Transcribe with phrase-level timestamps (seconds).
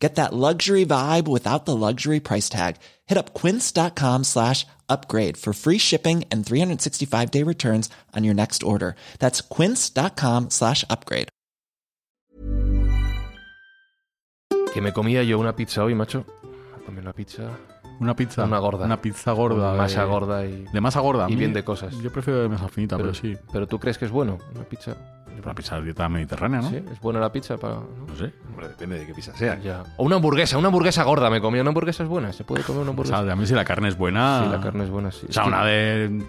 [0.00, 2.76] Get that luxury vibe without the luxury price tag.
[3.06, 8.62] Hit up quince.com slash upgrade for free shipping and 365 day returns on your next
[8.62, 8.94] order.
[9.18, 11.28] That's quince.com slash upgrade.
[14.72, 16.24] Que me comía yo una pizza hoy, macho.
[16.78, 17.50] Me comí una pizza.
[18.00, 18.44] Una pizza.
[18.44, 18.84] Una gorda.
[18.86, 19.68] Una pizza gorda.
[19.70, 20.64] Con masa gorda y.
[20.72, 21.24] De masa gorda.
[21.24, 21.94] y A mí- bien de cosas.
[21.98, 23.36] Yo prefiero de masa finita, pero, sí.
[23.52, 24.96] Pero tú crees que es bueno una pizza.
[25.44, 26.68] Una pizza dieta mediterránea, ¿no?
[26.70, 27.74] Sí, es buena la pizza para.
[27.76, 27.86] ¿no?
[28.08, 28.32] No sé.
[28.50, 29.58] Hombre, depende de qué pizza sea.
[29.58, 29.82] Ya.
[29.96, 31.62] O una hamburguesa, una hamburguesa gorda me comía.
[31.62, 33.22] Una hamburguesa es buena, se puede comer una O hamburguesa.
[33.22, 34.44] sea, a mí si la carne es buena...
[34.44, 35.26] Sí, la carne es buena, sí.
[35.28, 36.24] O sea, una de...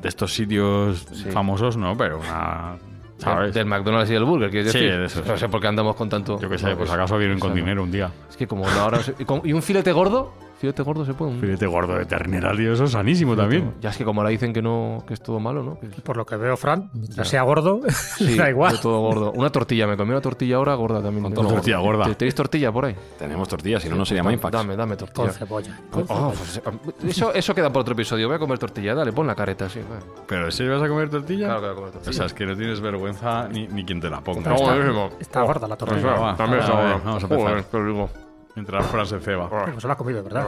[0.00, 1.30] De estos sitios Sí.
[1.30, 2.76] famosos, ¿no, pero una...
[3.18, 3.54] ¿Sabes?
[3.54, 4.98] Del McDonald's y del Burger, quieres Sí, decir.
[4.98, 5.38] de eso, No sí.
[5.40, 6.40] sé por qué andamos con tanto.
[6.40, 8.10] Yo qué sé, pues es- acaso vienen con dinero un día.
[8.28, 9.00] Es que como ahora.
[9.00, 10.34] se- ¿Y, con- y un filete gordo?
[10.62, 11.32] Filete gordo se puede.
[11.32, 13.74] un- Filete gordo de ternera, tío, eso es sanísimo también.
[13.80, 15.78] Ya es que como ahora dicen que no, que es todo malo, ¿no?
[15.82, 17.80] Es- Por lo que veo, Fran, mientras sea gordo,
[18.16, 18.80] Sí, da igual.
[18.80, 19.32] todo gordo.
[19.32, 21.34] Una tortilla, me comí una tortilla ahora gorda también.
[21.34, 22.04] Con tortilla gorda.
[22.04, 22.94] ¿Te- ¿Tenéis tortilla por ahí?
[23.18, 24.52] Tenemos tortillas, si no, no sería Mindfax.
[24.52, 25.26] Dame, dame tortilla.
[25.26, 25.80] Con cebolla.
[26.08, 26.62] Oh, pues,
[27.08, 28.28] eso, eso queda por otro episodio.
[28.28, 28.94] Voy a comer tortilla.
[28.94, 29.80] Dale, pon la careta, sí.
[29.80, 29.98] va.
[30.28, 31.46] ¿Pero si vas a comer tortilla?
[31.46, 32.10] Claro que voy a comer tortilla.
[32.10, 34.48] O sea, es que no tienes vergüenza ni, ni quien te la ponga.
[34.48, 35.10] No, buenísimo.
[35.18, 36.00] Está gorda la tortilla.
[36.02, 36.36] Venga, va.
[36.36, 37.00] También A está bueno.
[37.04, 37.64] vamos a empezar.
[37.72, 38.31] Joder.
[38.54, 39.48] Mientras Fran se ceba.
[39.48, 40.46] Pues se la ha comido, ¿verdad?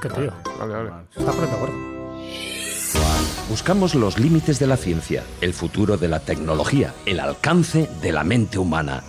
[0.00, 0.32] Qué tío.
[0.58, 0.90] Vale, vale.
[1.10, 1.96] Se está poniendo gordo.
[3.48, 8.24] Buscamos los límites de la ciencia, el futuro de la tecnología, el alcance de la
[8.24, 9.02] mente humana.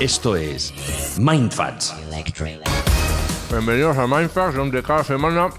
[0.00, 0.72] Esto es
[1.18, 1.94] Mindfacts.
[3.50, 5.50] Bienvenidos a Mindfax, donde cada semana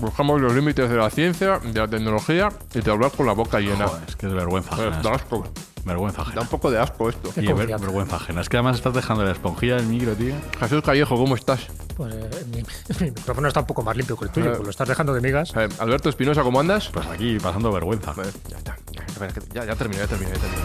[0.00, 3.58] buscamos los límites de la ciencia, de la tecnología y de hablar con la boca
[3.60, 3.88] llena.
[3.88, 4.76] Joder, es que es vergüenza.
[4.76, 5.12] Da esto.
[5.12, 5.44] asco.
[5.86, 6.40] Vergüenza Da ajena.
[6.42, 7.30] un poco de asco esto.
[7.32, 7.84] Qué Y ver- confianza.
[7.86, 8.40] vergüenza ajena.
[8.40, 10.34] Es que además estás dejando la esponjilla del micro, tío.
[10.58, 11.60] Jesús Callejo, ¿cómo estás?
[11.96, 12.56] Pues eh, mi,
[13.00, 15.20] mi micrófono está un poco más limpio que el tuyo, pues lo estás dejando de
[15.20, 15.52] migas.
[15.56, 16.88] Eh, Alberto Espinosa, ¿cómo andas?
[16.92, 18.12] Pues aquí pasando vergüenza.
[18.12, 18.76] Vale, ya está.
[18.92, 20.62] Ya, espera, que- ya, ya terminé, ya terminé, ya terminé.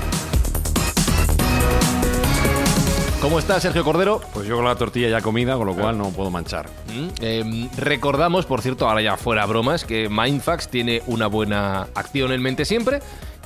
[3.21, 4.19] ¿Cómo estás, Sergio Cordero?
[4.33, 6.67] Pues yo con la tortilla ya comida, con lo cual no puedo manchar.
[6.87, 12.31] Mm, eh, recordamos, por cierto, ahora ya fuera bromas, que Mindfax tiene una buena acción
[12.31, 12.99] en mente siempre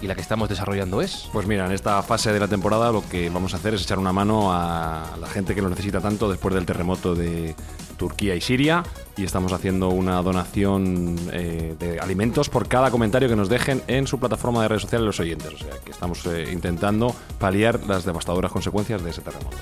[0.05, 1.27] y la que estamos desarrollando es.
[1.33, 3.97] Pues mira, en esta fase de la temporada lo que vamos a hacer es echar
[3.97, 7.55] una mano a la gente que lo necesita tanto después del terremoto de
[7.97, 8.83] Turquía y Siria
[9.17, 14.05] y estamos haciendo una donación eh, de alimentos por cada comentario que nos dejen en
[14.05, 15.53] su plataforma de redes sociales los oyentes.
[15.53, 19.57] O sea, que estamos eh, intentando paliar las devastadoras consecuencias de ese terremoto.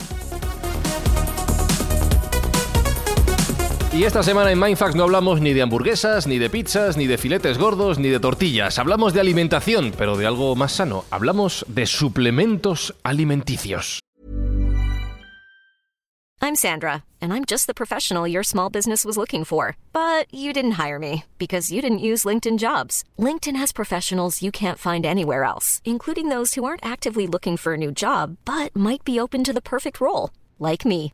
[3.94, 7.20] Y esta semana en Mindfax no hablamos ni de hamburguesas, ni de pizzas, ni de
[7.20, 8.80] filetes gordos, ni de tortillas.
[8.80, 11.06] Hablamos de alimentación, pero de algo más sano.
[11.12, 14.00] Hablamos de suplementos alimenticios.
[16.42, 19.78] I'm Sandra, and I'm just the professional your small business was looking for.
[19.94, 23.04] But you didn't hire me because you didn't use LinkedIn jobs.
[23.20, 27.76] LinkedIn has professionals you can't find anywhere else, including those who aren't actively looking for
[27.76, 31.14] a new job but might be open to the perfect role, like me.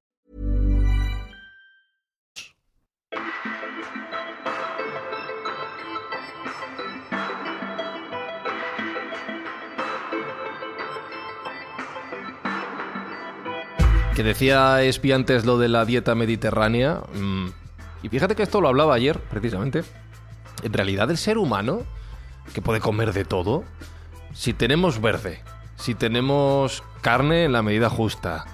[14.23, 17.01] Decía Espi antes lo de la dieta mediterránea.
[17.13, 17.47] mm,
[18.03, 19.83] y fíjate que esto lo hablaba ayer, precisamente.
[20.63, 21.81] En realidad, el ser humano,
[22.53, 23.63] que puede comer de todo,
[24.33, 25.41] si tenemos verde,
[25.75, 28.45] si tenemos carne en la medida justa,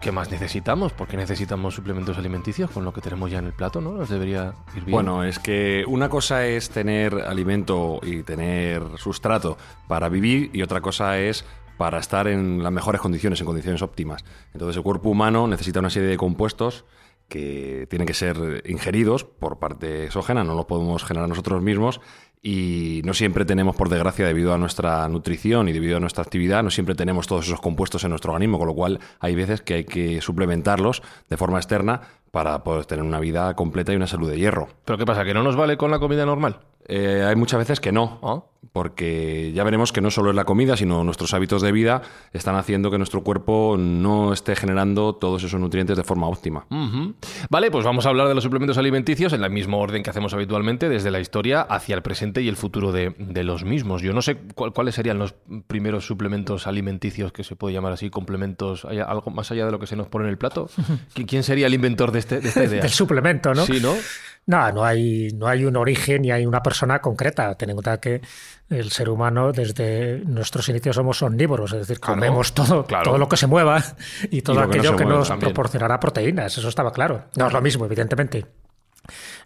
[0.00, 0.92] ¿qué más necesitamos?
[0.92, 3.92] Porque necesitamos suplementos alimenticios con lo que tenemos ya en el plato, ¿no?
[3.92, 4.90] Nos debería ir bien.
[4.90, 9.56] Bueno, es que una cosa es tener alimento y tener sustrato
[9.88, 11.44] para vivir y otra cosa es
[11.80, 14.22] para estar en las mejores condiciones, en condiciones óptimas.
[14.52, 16.84] Entonces el cuerpo humano necesita una serie de compuestos
[17.26, 22.02] que tienen que ser ingeridos por parte exógena, no los podemos generar nosotros mismos
[22.42, 26.62] y no siempre tenemos, por desgracia, debido a nuestra nutrición y debido a nuestra actividad,
[26.62, 29.74] no siempre tenemos todos esos compuestos en nuestro organismo, con lo cual hay veces que
[29.74, 32.00] hay que suplementarlos de forma externa
[32.30, 34.68] para poder tener una vida completa y una salud de hierro.
[34.84, 35.24] ¿Pero qué pasa?
[35.24, 36.60] ¿Que no nos vale con la comida normal?
[36.86, 38.42] Eh, hay muchas veces que no, Ah.
[38.72, 42.02] porque ya veremos que no solo es la comida, sino nuestros hábitos de vida
[42.32, 46.66] están haciendo que nuestro cuerpo no esté generando todos esos nutrientes de forma óptima.
[47.48, 50.34] Vale, pues vamos a hablar de los suplementos alimenticios en el mismo orden que hacemos
[50.34, 54.02] habitualmente, desde la historia hacia el presente presente y el futuro de, de los mismos.
[54.02, 55.34] Yo no sé cuál- cuáles serían los
[55.66, 59.78] primeros suplementos alimenticios que se puede llamar así, complementos, ¿hay algo más allá de lo
[59.78, 60.68] que se nos pone en el plato?
[61.14, 62.82] ¿Qui- ¿Quién sería el inventor de, este, de esta idea?
[62.82, 63.64] Del suplemento, ¿no?
[63.66, 63.94] Sí, ¿no?
[64.46, 67.54] No, no hay, no hay un origen ni hay una persona concreta.
[67.56, 68.20] Ten en cuenta que
[68.70, 73.04] el ser humano desde nuestros inicios somos omnívoros, es decir, Claro, comemos todo, claro.
[73.04, 73.82] todo lo que se mueva
[74.30, 75.52] y todo lo que no aquello que, nos también.
[75.52, 77.24] proporcionará proteínas, eso estaba claro.
[77.36, 78.46] No es lo mismo, evidentemente.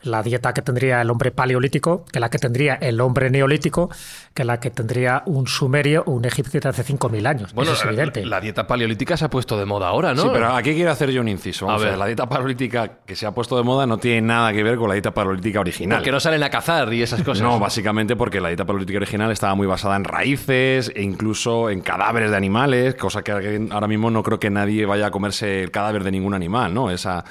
[0.03, 3.91] La dieta que tendría el hombre paleolítico, que la que tendría el hombre neolítico,
[4.35, 7.55] que la que tendría un sumerio o un egipcio de hace 5.000 años.
[7.55, 8.25] Bueno, eso es evidente.
[8.27, 10.23] La, dieta paleolítica se ha puesto de moda ahora, ¿no?
[10.23, 11.67] Sí, pero aquí quiero hacer yo un inciso.
[11.67, 11.93] Vamos A a ver.
[11.93, 14.77] ver, la dieta paleolítica que se ha puesto de moda no tiene nada que ver
[14.77, 15.99] con la dieta paleolítica original.
[15.99, 17.43] Porque no salen a cazar y esas cosas.
[17.43, 21.81] No, básicamente porque la dieta paleolítica original estaba muy basada en raíces e incluso en
[21.81, 23.33] cadáveres de animales, cosa que
[23.71, 26.91] ahora mismo no creo que nadie vaya a comerse el cadáver de ningún animal, ¿no?
[26.91, 27.25] Esa,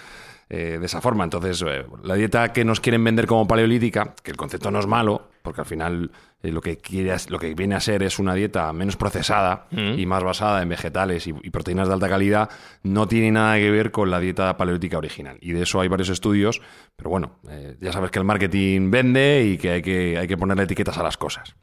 [0.56, 1.24] eh, de esa forma.
[1.24, 4.86] Entonces, eh, la dieta que nos quieren vender como paleolítica, que el concepto no es
[4.86, 6.12] malo, porque al final
[6.42, 10.06] eh, lo, que quiere, lo que viene a ser es una dieta menos procesada y
[10.06, 12.50] más basada en vegetales y, y proteínas de alta calidad,
[12.82, 15.38] no tiene nada que ver con la dieta paleolítica original.
[15.42, 16.62] Y de eso hay varios estudios,
[16.96, 20.38] pero bueno, eh, ya sabes que el marketing vende y que hay que, hay que
[20.38, 21.56] ponerle etiquetas a las cosas.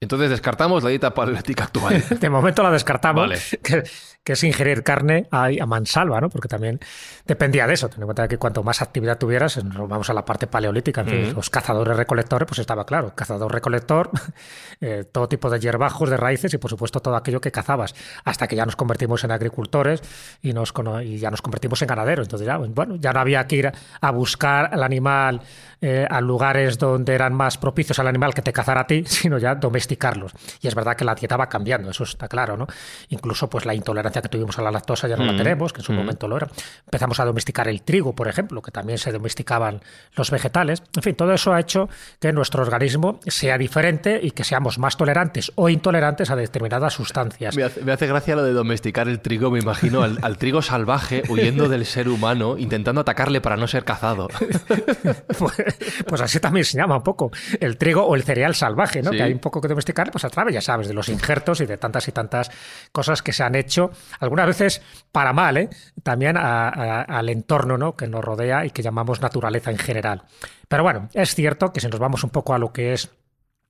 [0.00, 2.02] Entonces descartamos la dieta paleolítica actual.
[2.20, 3.38] De momento la descartamos, Vale.
[3.62, 3.82] que,
[4.22, 6.28] que es ingerir carne a, a mansalva, ¿no?
[6.28, 6.80] Porque también
[7.26, 7.88] dependía de eso.
[7.88, 11.08] Ten en cuenta que cuanto más actividad tuvieras, nos vamos a la parte paleolítica, en
[11.08, 14.10] fin, los cazadores recolectores, pues estaba claro, cazador recolector,
[14.80, 17.94] eh, todo tipo de hierbajos, de raíces y por supuesto todo aquello que cazabas,
[18.24, 20.02] hasta que ya nos convertimos en agricultores
[20.42, 22.26] y, nos, y ya nos convertimos en ganaderos.
[22.26, 25.40] Entonces ya, bueno, ya no había que ir a buscar al animal
[25.80, 29.38] eh, a lugares donde eran más propicios al animal que te cazara a ti, sino
[29.38, 30.32] ya domesticarlos.
[30.60, 32.66] Y es verdad que la dieta va cambiando, eso está claro, ¿no?
[33.08, 35.84] Incluso pues la intolerancia que tuvimos a la lactosa ya no la tenemos, que en
[35.84, 36.48] su momento lo era.
[36.84, 39.80] Empezamos a domesticar el trigo, por ejemplo, que también se domesticaban
[40.14, 40.82] los vegetales.
[40.96, 41.88] En fin, todo eso ha hecho
[42.18, 47.56] que nuestro organismo sea diferente y que seamos más tolerantes o intolerantes a determinadas sustancias.
[47.56, 49.50] Me hace, me hace gracia lo de domesticar el trigo.
[49.50, 53.84] Me imagino al, al trigo salvaje huyendo del ser humano, intentando atacarle para no ser
[53.84, 54.28] cazado.
[55.38, 55.69] pues,
[56.06, 57.30] pues así también se llama un poco
[57.60, 59.10] el trigo o el cereal salvaje, ¿no?
[59.10, 59.16] Sí.
[59.18, 61.66] Que hay un poco que domesticar, pues a través, ya sabes, de los injertos y
[61.66, 62.50] de tantas y tantas
[62.92, 64.82] cosas que se han hecho, algunas veces
[65.12, 65.68] para mal, ¿eh?
[66.02, 67.96] También a- a- al entorno, ¿no?
[67.96, 70.22] Que nos rodea y que llamamos naturaleza en general.
[70.68, 73.10] Pero bueno, es cierto que si nos vamos un poco a lo que es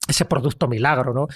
[0.08, 1.28] ese producto milagro, ¿no?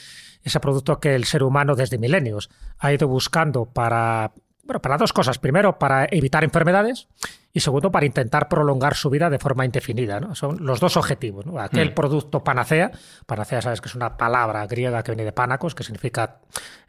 [0.42, 4.32] Ese producto que el ser humano desde milenios ha ido buscando para,
[4.64, 5.38] bueno, para dos cosas.
[5.38, 7.08] Primero, para evitar enfermedades
[7.52, 10.18] y segundo, para intentar prolongar su vida de forma indefinida.
[10.20, 10.34] ¿no?
[10.34, 11.46] Son los dos objetivos.
[11.46, 11.60] ¿no?
[11.60, 12.90] Aquel producto panacea,
[13.26, 16.40] panacea sabes que es una palabra griega que viene de pánacos, que significa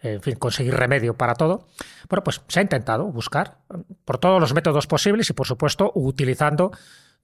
[0.02, 1.68] en fin, conseguir remedio para todo.
[2.10, 3.58] Bueno, pues se ha intentado buscar
[4.06, 6.72] por todos los métodos posibles y, por supuesto, utilizando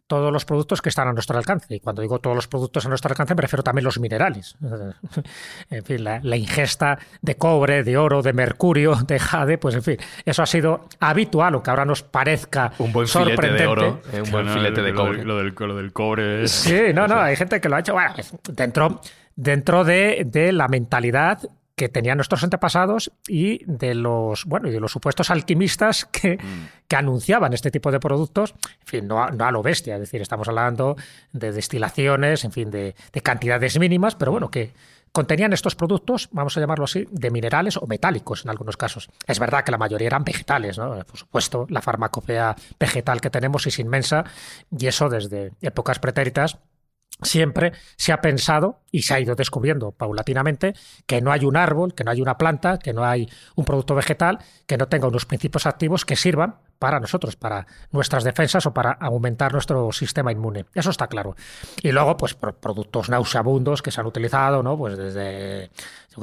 [0.07, 1.73] todos los productos que están a nuestro alcance.
[1.73, 4.55] Y cuando digo todos los productos a nuestro alcance, me refiero también a los minerales.
[5.69, 9.83] En fin, la, la ingesta de cobre, de oro, de mercurio, de jade, pues en
[9.83, 13.63] fin, eso ha sido habitual, aunque ahora nos parezca Un buen filete sorprendente.
[13.63, 15.23] de oro, eh, un buen Bueno, filete de lo cobre.
[15.23, 16.51] Lo del, lo del cobre es...
[16.51, 17.93] Sí, no, no, hay gente que lo ha hecho.
[17.93, 18.13] Bueno,
[18.51, 19.01] dentro,
[19.35, 21.39] dentro de, de la mentalidad
[21.75, 26.37] que tenían nuestros antepasados y de los bueno y de los supuestos alquimistas que,
[26.87, 30.01] que anunciaban este tipo de productos, en fin, no a, no a lo bestia, es
[30.01, 30.95] decir, estamos hablando
[31.33, 34.73] de destilaciones, en fin, de, de cantidades mínimas, pero bueno, que
[35.11, 39.09] contenían estos productos, vamos a llamarlo así, de minerales o metálicos en algunos casos.
[39.27, 40.97] Es verdad que la mayoría eran vegetales, ¿no?
[41.03, 44.23] Por supuesto, la farmacopea vegetal que tenemos es inmensa
[44.77, 46.57] y eso desde épocas pretéritas
[47.21, 50.73] siempre se ha pensado y se ha ido descubriendo paulatinamente
[51.05, 53.95] que no hay un árbol, que no hay una planta, que no hay un producto
[53.95, 58.73] vegetal que no tenga unos principios activos que sirvan para nosotros, para nuestras defensas o
[58.73, 60.65] para aumentar nuestro sistema inmune.
[60.73, 61.35] Eso está claro.
[61.83, 64.75] Y luego, pues, productos nauseabundos que se han utilizado, ¿no?
[64.75, 65.69] Pues desde,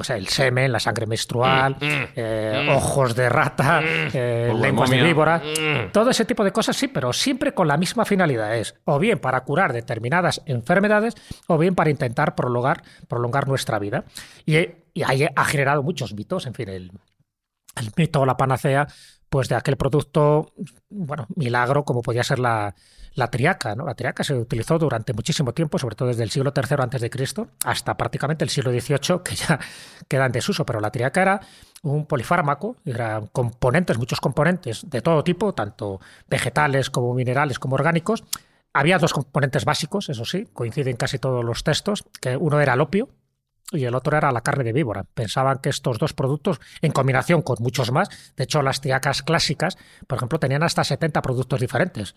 [0.09, 5.41] el semen, la sangre menstrual, eh, ojos de rata, eh, lenguas de víbora,
[5.93, 8.57] todo ese tipo de cosas, sí, pero siempre con la misma finalidad.
[8.57, 11.15] Es o bien para curar determinadas enfermedades
[11.47, 14.03] o bien para intentar prolongar, prolongar nuestra vida.
[14.45, 14.57] Y,
[14.93, 16.91] y ahí ha generado muchos mitos, en fin, el,
[17.77, 18.87] el mito o la panacea,
[19.29, 20.53] pues de aquel producto,
[20.89, 22.75] bueno, milagro como podía ser la,
[23.13, 23.85] la triaca, ¿no?
[23.85, 27.95] La triaca se utilizó durante muchísimo tiempo, sobre todo desde el siglo III Cristo hasta
[27.95, 29.59] prácticamente el siglo XVIII, que ya
[30.07, 30.65] queda en desuso.
[30.65, 31.41] Pero la triaca era
[31.83, 38.23] un polifármaco, eran componentes, muchos componentes de todo tipo, tanto vegetales como minerales como orgánicos.
[38.73, 42.81] Había dos componentes básicos, eso sí, coinciden casi todos los textos, que uno era el
[42.81, 43.09] opio,
[43.71, 45.03] y el otro era la carne de víbora.
[45.13, 49.77] Pensaban que estos dos productos, en combinación con muchos más, de hecho las triacas clásicas,
[50.07, 52.15] por ejemplo, tenían hasta 70 productos diferentes.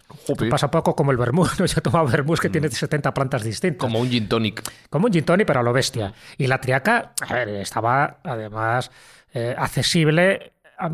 [0.50, 1.66] Pasa poco como el vermouth, ¿no?
[1.66, 3.78] Yo he tomado vermouth que tiene 70 plantas distintas.
[3.80, 4.62] Como un gin tonic.
[4.88, 6.12] Como un gin tonic, pero a lo bestia.
[6.38, 8.90] Y la triaca, a ver, estaba además
[9.35, 10.90] eh, accesible a-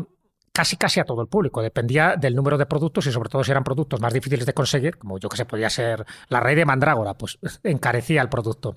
[0.51, 1.61] casi casi a todo el público.
[1.61, 4.97] Dependía del número de productos y sobre todo si eran productos más difíciles de conseguir,
[4.97, 8.75] como yo que sé, podía ser la rey de mandrágora, pues encarecía el producto.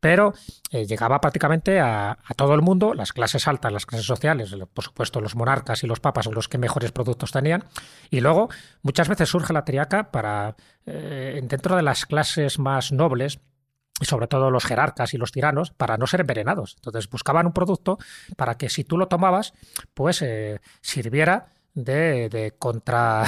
[0.00, 0.34] Pero
[0.70, 4.84] eh, llegaba prácticamente a, a todo el mundo, las clases altas, las clases sociales, por
[4.84, 7.64] supuesto los monarcas y los papas son los que mejores productos tenían.
[8.10, 8.48] Y luego
[8.82, 13.40] muchas veces surge la triaca para, eh, dentro de las clases más nobles,
[13.98, 16.74] y sobre todo los jerarcas y los tiranos, para no ser envenenados.
[16.76, 17.98] Entonces buscaban un producto
[18.36, 19.54] para que si tú lo tomabas,
[19.94, 23.24] pues eh, sirviera de, de contra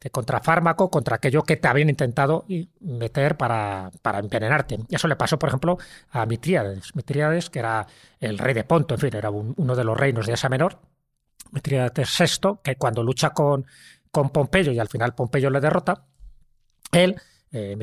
[0.00, 2.44] de contrafármaco contra aquello que te habían intentado
[2.80, 4.78] meter para, para envenenarte.
[4.88, 5.78] Y eso le pasó, por ejemplo,
[6.10, 6.94] a Mitríades.
[6.94, 7.86] Mitríades, que era
[8.20, 10.78] el rey de Ponto, en fin, era un- uno de los reinos de Asia Menor.
[11.50, 13.66] Mitrídates VI, que cuando lucha con,
[14.10, 16.04] con Pompeyo y al final Pompeyo le derrota,
[16.92, 17.16] él,
[17.50, 17.76] eh,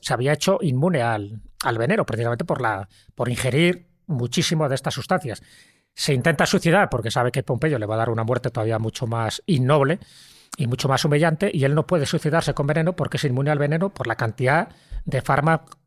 [0.00, 4.94] se había hecho inmune al, al veneno, precisamente por, la, por ingerir muchísimo de estas
[4.94, 5.42] sustancias.
[5.94, 9.06] Se intenta suicidar porque sabe que Pompeyo le va a dar una muerte todavía mucho
[9.06, 9.98] más innoble
[10.56, 13.58] y mucho más humillante, y él no puede suicidarse con veneno porque es inmune al
[13.58, 14.68] veneno por la cantidad
[15.04, 15.22] de,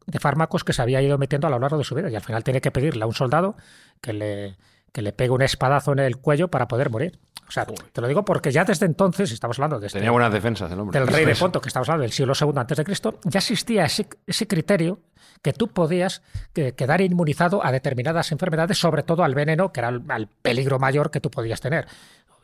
[0.08, 2.10] de fármacos que se había ido metiendo a lo largo de su vida.
[2.10, 3.56] Y al final tiene que pedirle a un soldado
[4.02, 4.58] que le,
[4.92, 7.20] que le pegue un espadazo en el cuello para poder morir.
[7.48, 10.34] O sea, te lo digo porque ya desde entonces, estamos hablando de este- Tenía buenas
[10.34, 11.00] defensas el hombre.
[11.00, 13.86] del rey de Ponto, que estamos hablando del siglo II antes de Cristo, ya existía
[13.86, 15.00] ese, ese criterio
[15.44, 19.90] que tú podías que- quedar inmunizado a determinadas enfermedades, sobre todo al veneno, que era
[19.90, 21.86] el, al peligro mayor que tú podías tener,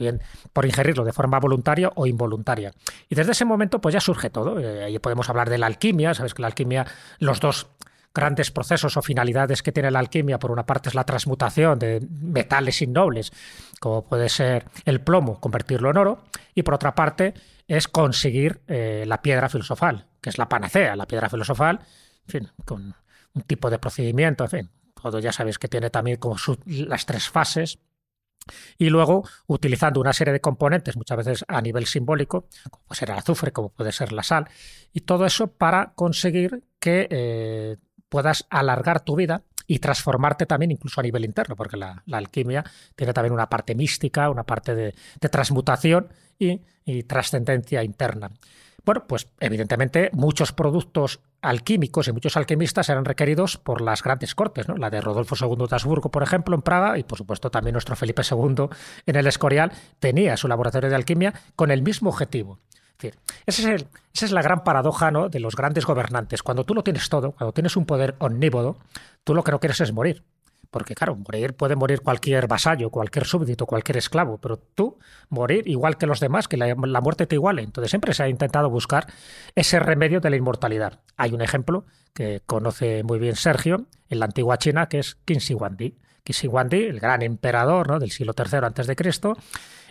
[0.02, 2.74] bien por ingerirlo de forma voluntaria o involuntaria.
[3.08, 4.60] Y desde ese momento, pues ya surge todo.
[4.60, 6.86] Eh, ahí podemos hablar de la alquimia, sabes que la alquimia,
[7.20, 7.68] los dos
[8.14, 12.06] grandes procesos o finalidades que tiene la alquimia, por una parte es la transmutación de
[12.10, 13.32] metales innobles,
[13.80, 17.34] como puede ser el plomo, convertirlo en oro, y por otra parte
[17.68, 21.80] es conseguir eh, la piedra filosofal, que es la panacea, la piedra filosofal,
[22.28, 22.96] en fin, con
[23.34, 24.70] un tipo de procedimiento, en fin,
[25.02, 27.80] todo ya sabéis que tiene también como las tres fases,
[28.78, 33.10] y luego utilizando una serie de componentes, muchas veces a nivel simbólico, como puede ser
[33.12, 34.48] el azufre, como puede ser la sal,
[34.94, 37.78] y todo eso para conseguir que eh,
[38.10, 42.64] puedas alargar tu vida y transformarte también incluso a nivel interno, porque la, alquimia
[42.96, 44.94] tiene también una parte mística, una parte de,
[45.30, 48.32] transmutación y trascendencia interna.
[48.84, 54.68] Bueno, pues evidentemente muchos productos alquímicos y muchos alquimistas eran requeridos por las grandes cortes,
[54.68, 54.76] ¿no?
[54.76, 57.96] La de Rodolfo II de Habsburgo, por ejemplo, en Praga, y por supuesto también nuestro
[57.96, 58.70] Felipe II
[59.06, 62.60] en el Escorial, tenía su laboratorio de alquimia con el mismo objetivo.
[62.98, 66.44] Decir, ese es el- esa es la gran paradoja de los grandes gobernantes.
[66.44, 68.78] Cuando tú lo tienes todo, cuando tienes un poder omnívodo,
[69.24, 70.24] tú lo que no quieres es morir.
[70.72, 74.98] Porque claro, morir puede morir cualquier vasallo, cualquier súbdito, cualquier esclavo, pero tú
[75.30, 77.62] morir igual que los demás, que la, muerte te iguale.
[77.62, 79.06] Entonces siempre se ha intentado buscar
[79.54, 81.02] ese remedio de la inmortalidad.
[81.18, 85.16] Hay un ejemplo que conoce muy bien Sergio en la antigua China, que es.
[85.26, 85.54] Qin Shi
[86.48, 88.00] Huangdi, el gran emperador ¿no?
[88.00, 89.36] del siglo III antes de Cristo,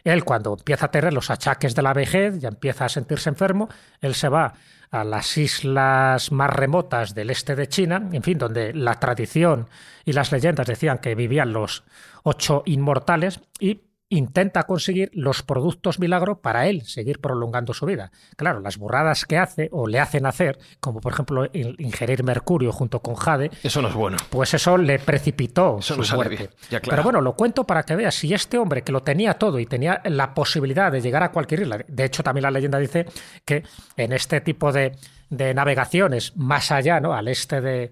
[0.04, 3.68] él cuando empieza a tener los achaques de la vejez, ya empieza a sentirse enfermo,
[4.00, 4.54] él se va
[4.90, 9.68] a las islas más remotas del este de China, en fin, donde la tradición
[10.04, 11.84] y las leyendas decían que vivían los
[12.22, 13.80] ocho inmortales y
[14.10, 18.10] intenta conseguir los productos milagro para él seguir prolongando su vida.
[18.36, 22.72] Claro, las burradas que hace o le hacen hacer, como por ejemplo in- ingerir mercurio
[22.72, 24.18] junto con jade, Eso no es bueno.
[24.28, 26.36] pues eso le precipitó Eso su no muerte.
[26.36, 26.50] bien.
[26.70, 26.90] Ya, claro.
[26.90, 29.66] Pero bueno, lo cuento para que veas, si este hombre que lo tenía todo y
[29.66, 33.06] tenía la posibilidad de llegar a cualquier isla, de hecho también la leyenda dice
[33.44, 33.62] que
[33.96, 34.96] en este tipo de,
[35.28, 37.14] de navegaciones más allá, ¿no?
[37.14, 37.90] al este de,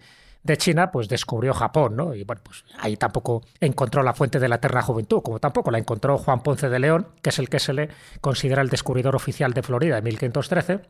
[0.48, 2.14] de China, pues descubrió Japón, ¿no?
[2.14, 5.78] Y bueno, pues ahí tampoco encontró la fuente de la eterna juventud, como tampoco la
[5.78, 7.88] encontró Juan Ponce de León, que es el que se le
[8.20, 10.80] considera el descubridor oficial de Florida en 1513.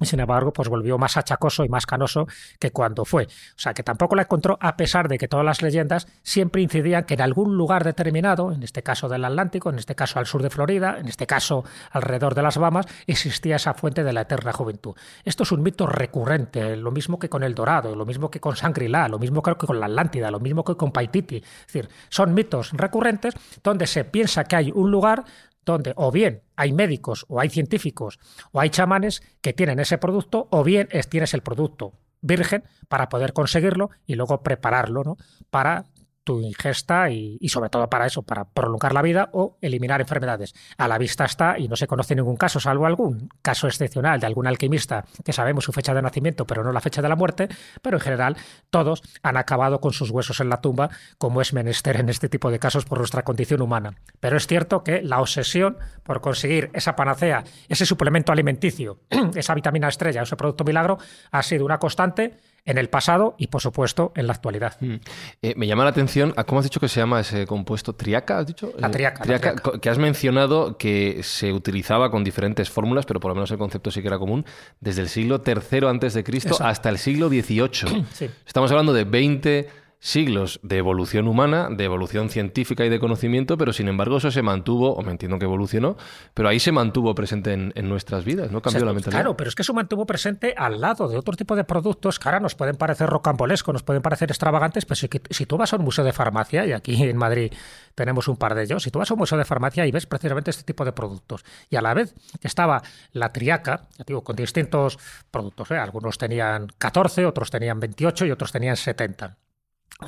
[0.00, 2.26] Y sin embargo, pues volvió más achacoso y más canoso
[2.58, 3.24] que cuando fue.
[3.24, 7.04] O sea, que tampoco la encontró, a pesar de que todas las leyendas siempre incidían
[7.04, 10.42] que en algún lugar determinado, en este caso del Atlántico, en este caso al sur
[10.42, 14.52] de Florida, en este caso alrededor de las Bahamas, existía esa fuente de la eterna
[14.52, 14.94] juventud.
[15.24, 18.54] Esto es un mito recurrente, lo mismo que con el Dorado, lo mismo que con
[18.54, 21.36] Shangri-La, lo mismo creo que con la Atlántida, lo mismo que con Paititi.
[21.36, 25.24] Es decir, son mitos recurrentes donde se piensa que hay un lugar
[25.72, 28.18] donde o bien hay médicos o hay científicos
[28.52, 33.08] o hay chamanes que tienen ese producto o bien es, tienes el producto virgen para
[33.08, 35.16] poder conseguirlo y luego prepararlo ¿no?
[35.50, 35.84] para
[36.28, 40.54] tu ingesta y, y, sobre todo para eso, para prolongar la vida o eliminar enfermedades.
[40.76, 44.26] A la vista está, y no se conoce ningún caso, salvo algún caso excepcional de
[44.26, 47.48] algún alquimista que sabemos su fecha de nacimiento, pero no la fecha de la muerte,
[47.80, 48.36] pero en general
[48.68, 52.50] todos han acabado con sus huesos en la tumba, como es menester en este tipo
[52.50, 53.94] de casos por nuestra condición humana.
[54.20, 59.00] Pero es cierto que la obsesión por conseguir esa panacea, ese suplemento alimenticio,
[59.34, 60.98] esa vitamina estrella, ese producto milagro,
[61.30, 62.36] ha sido una constante
[62.68, 64.76] en el pasado y, por supuesto, en la actualidad.
[64.80, 64.96] Mm.
[65.40, 67.94] Eh, me llama la atención, ¿cómo has dicho que se llama ese compuesto?
[67.94, 68.74] ¿Triaca, has dicho?
[68.76, 73.30] La triaca, la triaca, Que has mencionado que se utilizaba con diferentes fórmulas, pero por
[73.30, 74.44] lo menos el concepto sí que era común,
[74.80, 78.04] desde el siglo III Cristo hasta el siglo XVIII.
[78.12, 78.30] Sí.
[78.46, 79.68] Estamos hablando de 20
[80.00, 84.42] siglos de evolución humana, de evolución científica y de conocimiento, pero sin embargo eso se
[84.42, 85.96] mantuvo, o me entiendo que evolucionó,
[86.34, 88.62] pero ahí se mantuvo presente en, en nuestras vidas, ¿no?
[88.62, 89.20] Cambió O sea, la mentalidad.
[89.20, 92.28] Claro, pero es que se mantuvo presente al lado de otro tipo de productos que
[92.28, 95.76] ahora nos pueden parecer rocambolescos, nos pueden parecer extravagantes, pero si, si tú vas a
[95.76, 97.52] un museo de farmacia, y aquí en Madrid
[97.94, 100.06] tenemos un par de ellos, si tú vas a un museo de farmacia y ves
[100.06, 104.36] precisamente este tipo de productos, y a la vez estaba la triaca, ya digo, con
[104.36, 104.98] distintos
[105.30, 105.76] productos, ¿eh?
[105.76, 109.36] algunos tenían 14, otros tenían 28 y otros tenían 70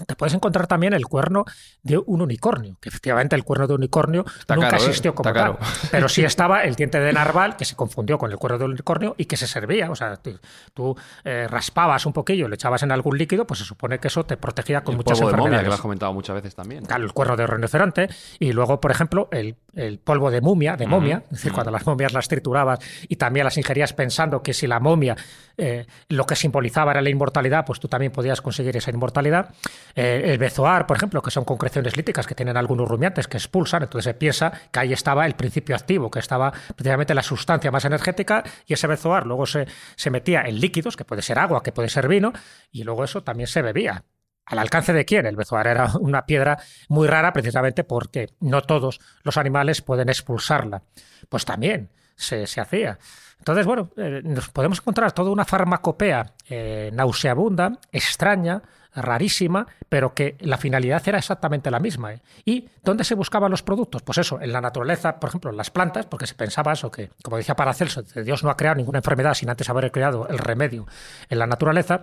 [0.06, 1.44] te puedes encontrar también el cuerno
[1.82, 4.86] de un unicornio, que efectivamente el cuerno de unicornio Está nunca caro, ¿eh?
[4.86, 5.34] existió como tal.
[5.34, 5.58] caro.
[5.90, 9.14] Pero sí estaba el diente de narval, que se confundió con el cuerno de unicornio
[9.18, 9.90] y que se servía.
[9.90, 10.38] O sea, tú,
[10.74, 14.24] tú, eh, raspabas un poquillo, le echabas en algún líquido, pues se supone que eso
[14.24, 15.64] te protegía con el muchas polvo de momia, enfermedades.
[15.64, 16.84] que lo has comentado muchas veces también.
[16.84, 20.86] Claro, el cuerno de rinoceronte y luego, por ejemplo, el, el polvo de mumia, de
[20.86, 22.78] momia, es decir, cuando las momias las triturabas
[23.08, 25.16] y también las ingerías pensando que si la momia
[25.56, 29.54] eh, lo que simbolizaba era la inmortalidad, pues tú también podías conseguir esa inmortalidad.
[29.94, 33.82] Eh, el bezoar, por ejemplo, que son concreciones líticas que tienen algunos rumiantes que expulsan,
[33.82, 37.84] entonces se piensa que ahí estaba el principio activo, que estaba precisamente la sustancia más
[37.84, 41.72] energética y ese bezoar luego se, se metía en líquidos, que puede ser agua, que
[41.72, 42.32] puede ser vino,
[42.70, 44.04] y luego eso también se bebía.
[44.46, 45.26] ¿Al alcance de quién?
[45.26, 46.58] El bezoar era una piedra
[46.88, 50.82] muy rara precisamente porque no todos los animales pueden expulsarla.
[51.28, 52.98] Pues también se, se hacía.
[53.38, 58.62] Entonces, bueno, eh, nos podemos encontrar toda una farmacopea eh, nauseabunda, extraña,
[58.94, 62.14] rarísima, pero que la finalidad era exactamente la misma.
[62.14, 62.20] ¿eh?
[62.44, 64.02] ¿Y dónde se buscaban los productos?
[64.02, 67.10] Pues eso, en la naturaleza, por ejemplo, en las plantas, porque se pensaba eso, que,
[67.22, 70.86] como decía Paracelso, Dios no ha creado ninguna enfermedad sin antes haber creado el remedio
[71.28, 72.02] en la naturaleza.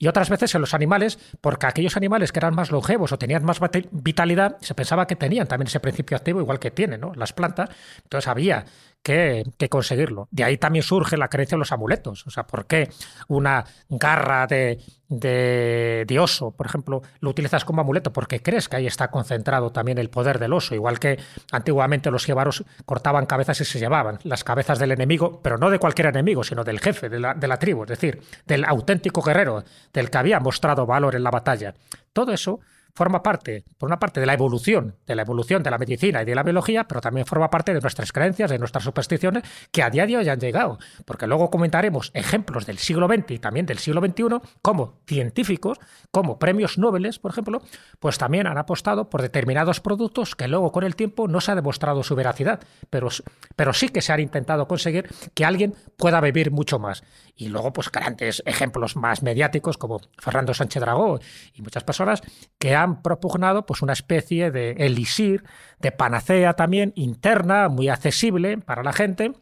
[0.00, 3.44] Y otras veces en los animales, porque aquellos animales que eran más longevos o tenían
[3.44, 3.58] más
[3.90, 7.12] vitalidad, se pensaba que tenían también ese principio activo igual que tienen ¿no?
[7.16, 7.70] las plantas.
[8.04, 8.64] Entonces había
[9.02, 10.28] que, conseguirlo.
[10.30, 12.26] De ahí también surge la creencia de los amuletos.
[12.26, 12.90] O sea, ¿por qué
[13.28, 18.12] una garra de, de, de, oso, por ejemplo, lo utilizas como amuleto?
[18.12, 20.74] Porque crees que ahí está concentrado también el poder del oso.
[20.74, 21.18] Igual que
[21.52, 25.78] antiguamente los llevaros cortaban cabezas y se llevaban las cabezas del enemigo, pero no de
[25.78, 29.64] cualquier enemigo, sino del jefe de la, de la tribu, es decir, del auténtico guerrero,
[29.92, 31.74] del que había mostrado valor en la batalla.
[32.12, 32.60] Todo eso
[32.98, 36.24] forma parte, por una parte, de la evolución, de la evolución de la medicina y
[36.24, 39.88] de la biología, pero también forma parte de nuestras creencias, de nuestras supersticiones, que a
[39.88, 40.80] día de hoy han llegado.
[41.04, 45.78] Porque luego comentaremos ejemplos del siglo XX y también del siglo XXI, como científicos,
[46.10, 47.62] como premios Nobel, por ejemplo,
[48.00, 51.54] pues también han apostado por determinados productos que luego con el tiempo no se ha
[51.54, 52.58] demostrado su veracidad,
[52.90, 53.08] pero,
[53.54, 57.04] pero sí que se han intentado conseguir que alguien pueda vivir mucho más.
[57.36, 61.20] Y luego, pues grandes ejemplos más mediáticos, como Fernando Sánchez Dragó
[61.54, 62.22] y muchas personas
[62.58, 65.44] que han propugnado pues una especie de elixir,
[65.80, 69.32] de panacea también interna, muy accesible para la gente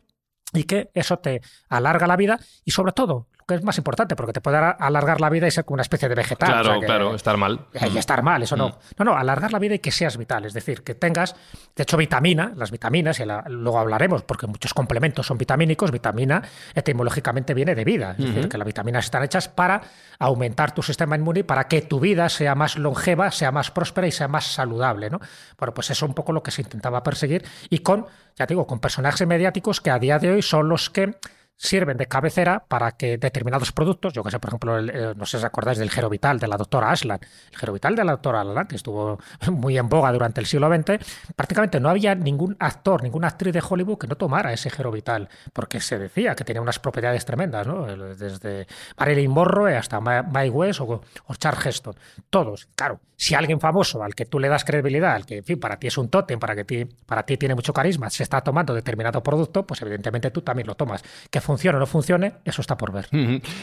[0.53, 4.33] y que eso te alarga la vida y sobre todo que es más importante, porque
[4.33, 6.49] te puede alargar la vida y ser como una especie de vegetal.
[6.49, 7.61] Claro, o sea que, claro, estar mal.
[7.93, 8.79] Y estar mal, eso no.
[8.99, 11.37] No, no, alargar la vida y que seas vital, es decir, que tengas,
[11.77, 16.43] de hecho, vitamina, las vitaminas, y la, luego hablaremos, porque muchos complementos son vitamínicos, vitamina
[16.75, 19.81] etimológicamente viene de vida, es decir, que las vitaminas están hechas para
[20.19, 24.09] aumentar tu sistema inmune y para que tu vida sea más longeva, sea más próspera
[24.09, 25.21] y sea más saludable, ¿no?
[25.57, 28.67] Bueno, pues eso es un poco lo que se intentaba perseguir y con, ya digo,
[28.67, 31.17] con personajes mediáticos que a día de hoy son los que
[31.57, 35.25] sirven de cabecera para que determinados productos, yo que sé, por ejemplo, el, eh, no
[35.25, 38.43] sé si os acordáis del Gerovital de la doctora Aslan, el Gerovital de la doctora
[38.43, 39.19] Aslan, que estuvo
[39.51, 40.99] muy en boga durante el siglo XX,
[41.35, 45.81] prácticamente no había ningún actor, ninguna actriz de Hollywood que no tomara ese Gerovital, porque
[45.81, 47.87] se decía que tenía unas propiedades tremendas, ¿no?
[47.87, 48.67] Desde
[48.99, 51.03] Marilyn Monroe hasta Mike West o,
[51.39, 51.95] Charles Heston,
[52.31, 55.59] todos, claro, si alguien famoso al que tú le das credibilidad, al que, en fin,
[55.59, 58.43] para ti es un tótem, para que ti, para ti tiene mucho carisma, se está
[58.43, 61.03] tomando determinado producto, pues evidentemente tú también lo tomas.
[61.47, 63.09] Funcione o no funcione, eso está por ver.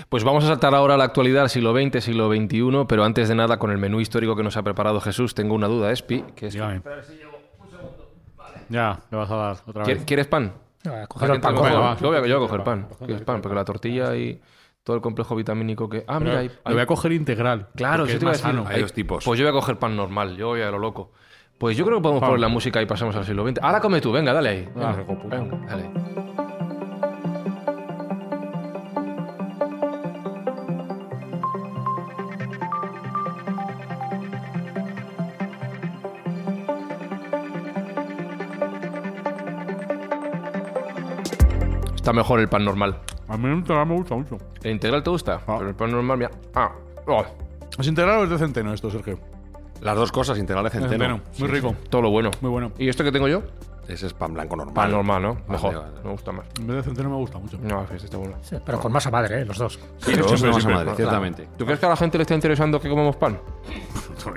[0.09, 3.35] Pues vamos a saltar ahora a la actualidad, siglo XX, siglo XXI, pero antes de
[3.35, 6.47] nada, con el menú histórico que nos ha preparado Jesús, tengo una duda, Espi, que
[6.47, 6.53] es...
[6.53, 6.81] Dígame.
[8.69, 10.03] Ya, le vas a dar otra vez.
[10.05, 10.53] ¿Quieres pan?
[10.85, 11.95] No, a coger el pan, Cojo- cojo.
[12.01, 12.87] Yo voy a, yo voy a coger pan.
[13.05, 13.41] ¿Quieres pan?
[13.41, 14.41] Porque la tortilla y...
[14.83, 15.99] todo el complejo vitamínico que...
[16.07, 17.67] Ah, Pero mira, ahí, Lo voy a coger integral.
[17.75, 18.63] Claro, es te iba a decir.
[18.67, 19.23] Hay dos tipos.
[19.23, 21.11] Pues yo voy a coger pan normal, yo voy a lo loco.
[21.57, 22.29] Pues yo creo que podemos Pan.
[22.31, 23.59] poner la música y pasamos al siglo XX.
[23.61, 24.69] Ahora come tú, venga, dale ahí.
[24.75, 25.35] Ah, Venga, puta.
[25.37, 26.42] venga, dale.
[42.03, 42.99] Está mejor el pan normal.
[43.29, 44.37] A mí el integral me gusta mucho.
[44.61, 45.39] ¿El integral te gusta?
[45.47, 45.55] Ah.
[45.57, 46.31] Pero el pan normal, mira.
[46.53, 46.69] Ah,
[47.07, 47.23] oh,
[47.79, 49.17] ¿Es integral o es de centeno esto, Sergio?
[49.79, 51.21] Las dos cosas, integral de De centeno.
[51.39, 51.73] Muy rico.
[51.89, 52.29] todo lo bueno.
[52.41, 52.73] Muy bueno.
[52.77, 53.43] ¿Y esto que tengo yo?
[53.87, 54.73] Ese es pan blanco normal.
[54.75, 55.33] Pan normal, ¿no?
[55.35, 55.75] Vale, Mejor.
[55.75, 55.91] vale.
[56.03, 56.45] Me gusta más.
[56.59, 57.57] En vez de centeno me gusta mucho.
[57.61, 58.35] No, este está bueno.
[58.41, 59.45] Sí, pero con masa madre, ¿eh?
[59.45, 59.79] los dos.
[59.99, 60.73] Sí, los dos son siempre.
[60.73, 60.97] madre, Claro.
[60.97, 61.47] ciertamente.
[61.57, 63.39] ¿Tú crees que a la gente le está interesando que comemos pan?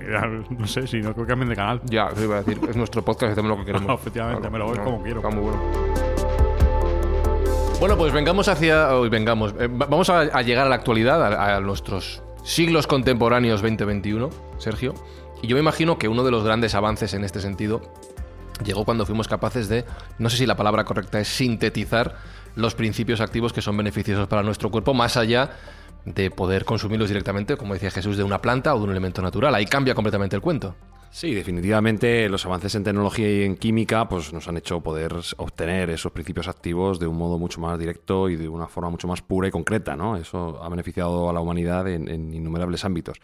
[0.09, 0.21] Ya,
[0.57, 1.81] No sé, si no creo que cambien de canal.
[1.87, 2.61] Ya, eso iba a decir.
[2.69, 3.93] Es nuestro podcast, hacemos lo que queremos.
[4.01, 5.19] Efectivamente, me lo voy como quiero.
[5.19, 6.06] Está muy bueno.
[7.81, 8.95] Bueno, pues vengamos hacia.
[8.95, 9.55] Hoy vengamos.
[9.59, 14.31] Eh, va- vamos a, a llegar a la actualidad, a, a nuestros siglos contemporáneos 2021,
[14.59, 14.95] Sergio.
[15.43, 17.83] Y yo me imagino que uno de los grandes avances en este sentido
[18.65, 19.85] llegó cuando fuimos capaces de,
[20.19, 22.17] no sé si la palabra correcta es sintetizar
[22.55, 25.51] los principios activos que son beneficiosos para nuestro cuerpo, más allá
[26.07, 29.55] de poder consumirlos directamente, como decía Jesús, de una planta o de un elemento natural.
[29.55, 30.75] Ahí cambia completamente el cuento.
[31.11, 35.89] Sí, definitivamente los avances en tecnología y en química pues, nos han hecho poder obtener
[35.89, 39.23] esos principios activos de un modo mucho más directo y de una forma mucho más
[39.23, 39.97] pura y concreta.
[39.97, 40.17] ¿no?
[40.17, 43.19] Eso ha beneficiado a la humanidad en, en innumerables ámbitos.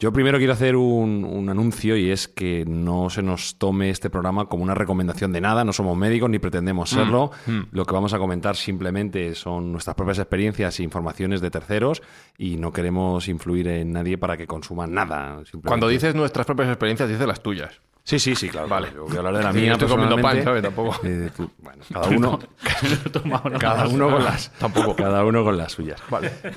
[0.00, 4.10] Yo primero quiero hacer un, un anuncio y es que no se nos tome este
[4.10, 7.32] programa como una recomendación de nada, no somos médicos ni pretendemos serlo.
[7.72, 12.00] Lo que vamos a comentar simplemente son nuestras propias experiencias e informaciones de terceros
[12.36, 15.42] y no queremos influir en nadie para que consuman nada.
[15.64, 17.80] Cuando dices nuestras propias experiencias, dices las tuyas.
[18.08, 18.68] Sí, sí, sí, claro.
[18.68, 18.88] Vale.
[18.94, 19.66] Yo voy a hablar de la Sí, mía.
[19.66, 20.42] yo estoy comiendo pan.
[20.42, 20.62] ¿sabes?
[20.62, 20.98] Tampoco.
[21.04, 22.38] Eh, tú- bueno, cada uno,
[23.60, 24.96] cada uno con las, Tampoco.
[24.96, 26.02] cada uno con las suyas.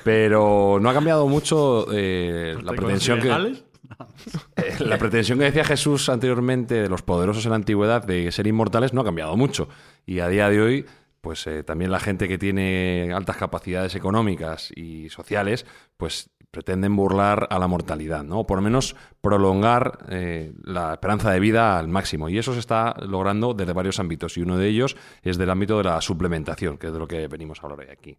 [0.02, 6.08] Pero no ha cambiado mucho eh, la pretensión que eh, la pretensión que decía Jesús
[6.08, 9.68] anteriormente de los poderosos en la antigüedad de ser inmortales no ha cambiado mucho.
[10.06, 10.86] Y a día de hoy,
[11.20, 15.66] pues eh, también la gente que tiene altas capacidades económicas y sociales,
[15.98, 18.40] pues pretenden burlar a la mortalidad, ¿no?
[18.40, 22.28] O por lo menos prolongar eh, la esperanza de vida al máximo.
[22.28, 24.36] Y eso se está logrando desde varios ámbitos.
[24.36, 27.26] Y uno de ellos es del ámbito de la suplementación, que es de lo que
[27.26, 28.18] venimos a hablar hoy aquí.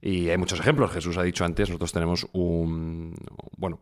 [0.00, 0.92] Y hay muchos ejemplos.
[0.92, 3.14] Jesús ha dicho antes, nosotros tenemos un,
[3.58, 3.80] bueno,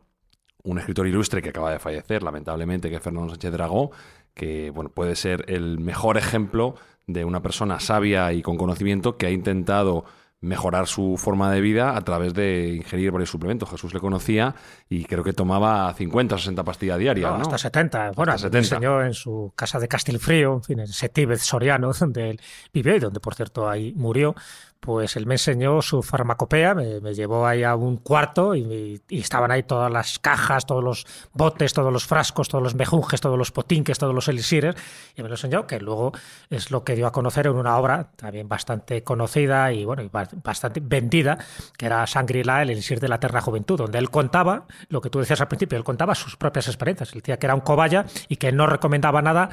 [0.65, 3.93] un escritor ilustre que acaba de fallecer, lamentablemente, que es Fernando Sánchez Dragó,
[4.35, 6.75] que bueno, puede ser el mejor ejemplo
[7.07, 10.05] de una persona sabia y con conocimiento que ha intentado
[10.43, 13.71] mejorar su forma de vida a través de ingerir varios suplementos.
[13.71, 14.55] Jesús le conocía
[14.89, 17.43] y creo que tomaba 50 o 60 pastillas diarias, No, ¿no?
[17.43, 18.11] hasta 70.
[18.15, 18.77] Bueno, Hasta me 70.
[18.77, 22.41] enseñó en su casa de Castilfrío, en fin, en ese Tíbet soriano donde él
[22.75, 24.35] vivió y donde, por cierto, ahí murió.
[24.83, 29.63] Pues él me enseñó su farmacopea, me, llevó ahí a un cuarto y, estaban ahí
[29.63, 33.97] todas las cajas, todos los botes, todos los frascos, todos los mejunjes, todos los potinques,
[34.01, 34.75] todos los elixires,
[35.15, 36.11] y me lo enseñó, que luego
[36.51, 40.11] es lo que dio a conocer en una obra también bastante conocida y bueno,
[40.43, 41.39] bastante vendida,
[41.79, 45.21] que era Shangri-La, el elixir de la eterna juventud, donde él contaba lo que tú
[45.21, 47.13] decías al principio, él contaba sus propias experiencias.
[47.13, 49.51] Él decía que era un cobaya y que no recomendaba nada,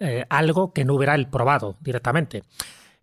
[0.00, 2.42] eh, algo que no hubiera él probado directamente.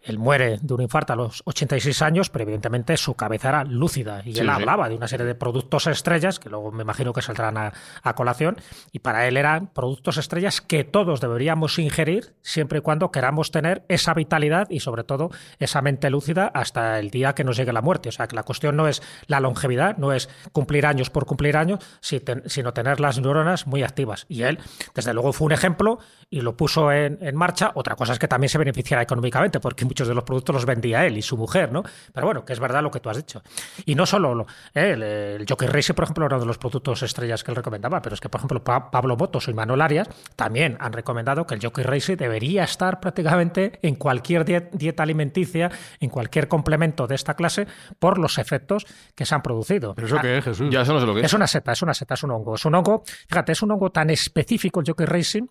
[0.03, 4.21] Él muere de un infarto a los 86 años, pero evidentemente su cabeza era lúcida
[4.25, 4.51] y Sí, él sí.
[4.51, 8.15] hablaba de una serie de productos estrellas, que luego me imagino que saldrán a, a
[8.15, 8.57] colación,
[8.91, 13.83] y para él eran productos estrellas que todos deberíamos ingerir siempre y cuando queramos tener
[13.89, 17.81] esa vitalidad y sobre todo esa mente lúcida hasta el día que nos llegue la
[17.81, 18.09] muerte.
[18.09, 21.57] O sea, que la cuestión no es la longevidad, no es cumplir años por cumplir
[21.57, 24.25] años, sino tener las neuronas muy activas.
[24.27, 24.59] Y él,
[24.95, 25.99] desde luego, fue un ejemplo
[26.33, 27.71] y lo puso en, en marcha.
[27.75, 31.05] Otra cosa es que también se beneficiara económicamente, porque muchos de los productos los vendía
[31.05, 31.83] él y su mujer, ¿no?
[32.13, 33.43] Pero bueno, que es verdad lo que tú has dicho.
[33.85, 36.57] Y no solo lo- eh, el, el Jockey Race, por ejemplo, era uno de los
[36.57, 39.81] productos estrellas que él recomendaba, pero es que, por ejemplo, Pa- Pablo Botos y Manuel
[39.81, 45.03] Arias también han recomendado que el Jockey Race debería estar prácticamente en cualquier die- dieta
[45.03, 47.67] alimenticia, en cualquier complemento de esta clase,
[47.99, 49.93] por los efectos que se han producido.
[49.95, 50.69] ¿Pero eso Ah, qué es, Jesús?
[50.71, 51.25] Ya eso no sé lo que es.
[51.25, 52.55] es una seta, es una seta, es un hongo.
[52.55, 55.43] Es un hongo, fíjate, es un hongo tan específico el Jockey Racing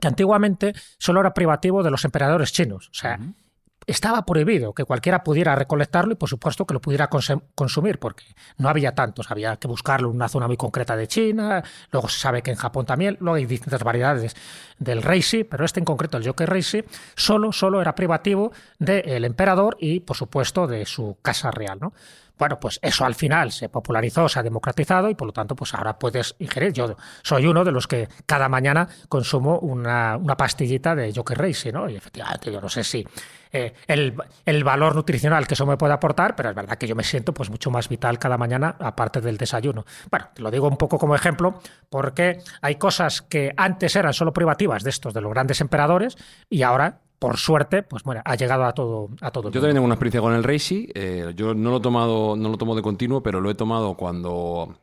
[0.00, 2.88] que antiguamente solo era privativo de los emperadores chinos.
[2.88, 3.18] O sea,
[3.86, 8.24] estaba prohibido que cualquiera pudiera recolectarlo y por supuesto que lo pudiera consum- consumir porque
[8.56, 12.18] no había tantos, había que buscarlo en una zona muy concreta de China, luego se
[12.18, 14.34] sabe que en Japón también, luego hay distintas variedades
[14.78, 19.76] del Reishi, pero este en concreto, el Yokai Reishi, solo, solo era privativo del emperador
[19.78, 21.92] y por supuesto de su casa real, ¿no?
[22.38, 25.72] Bueno, pues eso al final se popularizó, se ha democratizado y por lo tanto, pues
[25.74, 26.72] ahora puedes ingerir.
[26.72, 31.88] Yo soy uno de los que cada mañana consumo una, pastillita de Joker Racing, ¿no?
[31.88, 33.06] Y efectivamente, yo no sé si
[33.52, 36.96] eh, el, el valor nutricional que eso me puede aportar, pero es verdad que yo
[36.96, 39.84] me siento pues mucho más vital cada mañana, aparte del desayuno.
[40.10, 44.32] Bueno, te lo digo un poco como ejemplo, porque hay cosas que antes eran solo
[44.32, 46.16] privativas de estos, de los grandes emperadores,
[46.50, 49.44] y ahora por suerte, pues bueno, ha llegado a todo, a todo.
[49.44, 50.90] Yo también tengo una experiencia con el Reishi.
[50.94, 53.94] Eh, yo no lo he tomado, no lo tomo de continuo, pero lo he tomado
[53.94, 54.74] cuando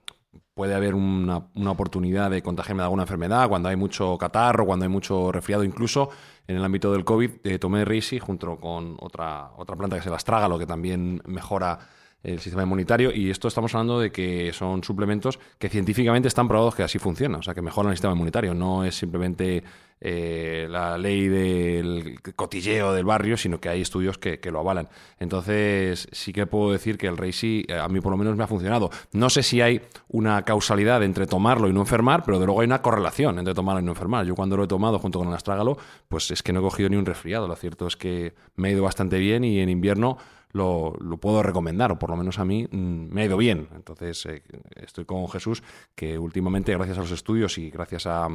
[0.56, 4.86] puede haber una, una oportunidad de contagiarme de alguna enfermedad, cuando hay mucho catarro, cuando
[4.86, 6.10] hay mucho resfriado, incluso
[6.48, 10.08] en el ámbito del COVID, eh, tomé Reishi junto con otra, otra planta que es
[10.08, 11.78] el astrágalo, que también mejora
[12.24, 13.12] el sistema inmunitario.
[13.12, 17.38] Y esto estamos hablando de que son suplementos que científicamente están probados que así funciona,
[17.38, 18.56] o sea, que mejoran el sistema inmunitario.
[18.56, 19.64] No es simplemente
[20.04, 24.90] eh, la ley del cotilleo del barrio, sino que hay estudios que, que lo avalan.
[25.20, 28.44] Entonces, sí que puedo decir que el Reishi eh, a mí por lo menos me
[28.44, 28.90] ha funcionado.
[29.14, 32.66] No sé si hay una causalidad entre tomarlo y no enfermar, pero de luego hay
[32.66, 34.26] una correlación entre tomarlo y no enfermar.
[34.26, 35.78] Yo cuando lo he tomado junto con el astrágalo,
[36.10, 37.48] pues es que no he cogido ni un resfriado.
[37.48, 40.18] Lo cierto es que me ha ido bastante bien y en invierno
[40.52, 43.68] lo, lo puedo recomendar, o por lo menos a mí mm, me ha ido bien.
[43.76, 44.42] Entonces, eh,
[44.76, 45.62] estoy con Jesús,
[45.94, 48.28] que últimamente, gracias a los estudios y gracias a,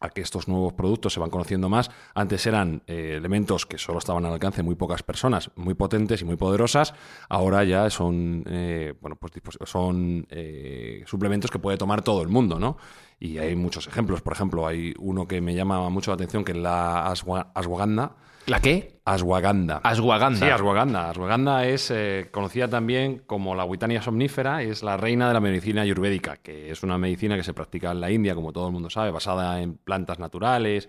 [0.00, 1.90] a que estos nuevos productos se van conociendo más.
[2.14, 6.20] Antes eran eh, elementos que solo estaban al alcance de muy pocas personas, muy potentes
[6.22, 6.94] y muy poderosas.
[7.28, 9.32] Ahora ya son, eh, bueno, pues
[9.64, 12.76] son eh, suplementos que puede tomar todo el mundo, ¿no?
[13.18, 14.20] Y hay muchos ejemplos.
[14.20, 18.16] Por ejemplo, hay uno que me llama mucho la atención, que es la ashwagandha.
[18.46, 19.00] ¿La qué?
[19.04, 19.80] Ashwagandha.
[19.82, 20.46] Ashwagandha.
[20.46, 21.10] Sí, ashwagandha.
[21.10, 25.82] Ashwagandha es eh, conocida también como la Witania somnífera, es la reina de la medicina
[25.82, 28.88] ayurvédica, que es una medicina que se practica en la India, como todo el mundo
[28.88, 30.88] sabe, basada en plantas naturales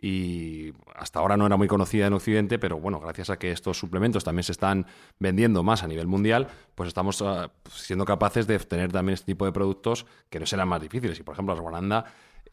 [0.00, 3.78] y hasta ahora no era muy conocida en Occidente, pero bueno, gracias a que estos
[3.78, 4.86] suplementos también se están
[5.18, 9.44] vendiendo más a nivel mundial, pues estamos ah, siendo capaces de obtener también este tipo
[9.44, 11.18] de productos que no serán más difíciles.
[11.20, 12.04] Y por ejemplo, la ashwagandha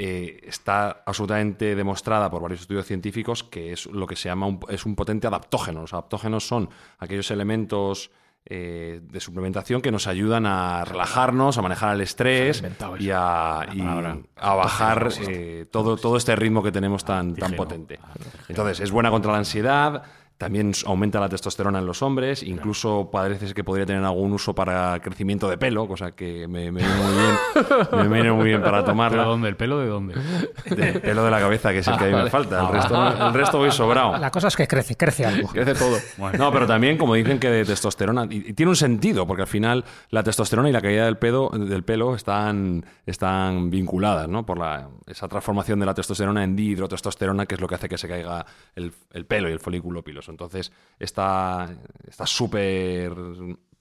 [0.02, 4.62] eh, está absolutamente demostrada por varios estudios científicos que es lo que se llama un,
[4.70, 5.82] es un potente adaptógeno.
[5.82, 8.10] Los adaptógenos son aquellos elementos
[8.46, 12.64] eh, de suplementación que nos ayudan a relajarnos, a manejar el estrés
[12.98, 18.00] y a, y a bajar eh, todo, todo este ritmo que tenemos tan, tan potente.
[18.48, 20.04] Entonces, es buena contra la ansiedad.
[20.40, 24.98] También aumenta la testosterona en los hombres, incluso parece que podría tener algún uso para
[25.02, 28.78] crecimiento de pelo, cosa que me, me viene muy bien, me viene muy bien para
[28.78, 29.24] ¿Pero tomarla.
[29.26, 29.50] dónde?
[29.50, 30.16] ¿El pelo de dónde?
[30.64, 32.62] De pelo de la cabeza, que es el que a mí me falta.
[32.62, 34.18] El resto, el resto voy sobrado.
[34.18, 35.50] La cosa es que crece, crece algo.
[35.50, 35.98] Crece todo.
[36.38, 39.48] No, pero también, como dicen que de testosterona, y, y tiene un sentido, porque al
[39.50, 44.46] final la testosterona y la caída del pelo, del pelo están, están vinculadas, ¿no?
[44.46, 47.98] Por la, esa transformación de la testosterona en dihidrotestosterona, que es lo que hace que
[47.98, 50.29] se caiga el, el pelo y el folículo piloso.
[50.32, 51.70] Entonces, esta
[52.08, 53.14] esta súper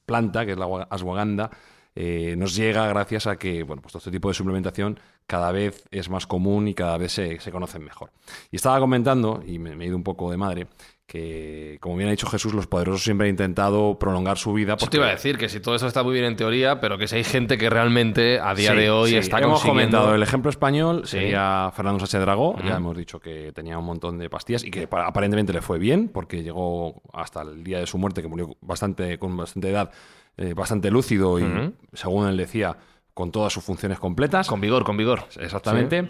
[0.07, 1.51] planta, que es la ashwagandha,
[1.95, 5.85] eh, nos llega gracias a que bueno, pues todo este tipo de suplementación cada vez
[5.91, 8.13] es más común y cada vez se, se conocen mejor.
[8.51, 10.67] Y estaba comentando, y me he ido un poco de madre,
[11.09, 14.75] que como bien ha dicho Jesús, los poderosos siempre han intentado prolongar su vida.
[14.75, 16.99] Eso te iba a decir que si todo eso está muy bien en teoría, pero
[16.99, 19.17] que si hay gente que realmente a día Sí, de hoy sí.
[19.17, 19.97] está Hemos consiguiendo...
[19.99, 21.17] comentado el ejemplo español Sí.
[21.17, 22.57] sería Fernando Sánchez Dragó.
[22.63, 25.79] Ya hemos dicho que tenía un montón de pastillas y que pa- aparentemente le fue
[25.79, 29.91] bien porque llegó hasta el día de su muerte, que murió bastante con bastante edad,
[30.37, 32.77] eh, bastante lúcido y, según él decía,
[33.15, 34.47] con todas sus funciones completas.
[34.47, 35.23] Con vigor, con vigor.
[35.41, 36.07] Exactamente.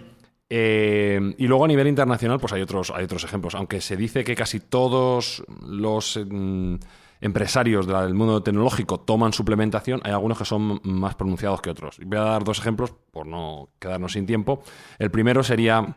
[0.51, 3.55] Eh, y luego a nivel internacional, pues hay otros, hay otros ejemplos.
[3.55, 6.77] Aunque se dice que casi todos los mm,
[7.21, 11.99] empresarios del mundo tecnológico toman suplementación, hay algunos que son más pronunciados que otros.
[12.05, 14.63] Voy a dar dos ejemplos por no quedarnos sin tiempo.
[14.99, 15.97] El primero sería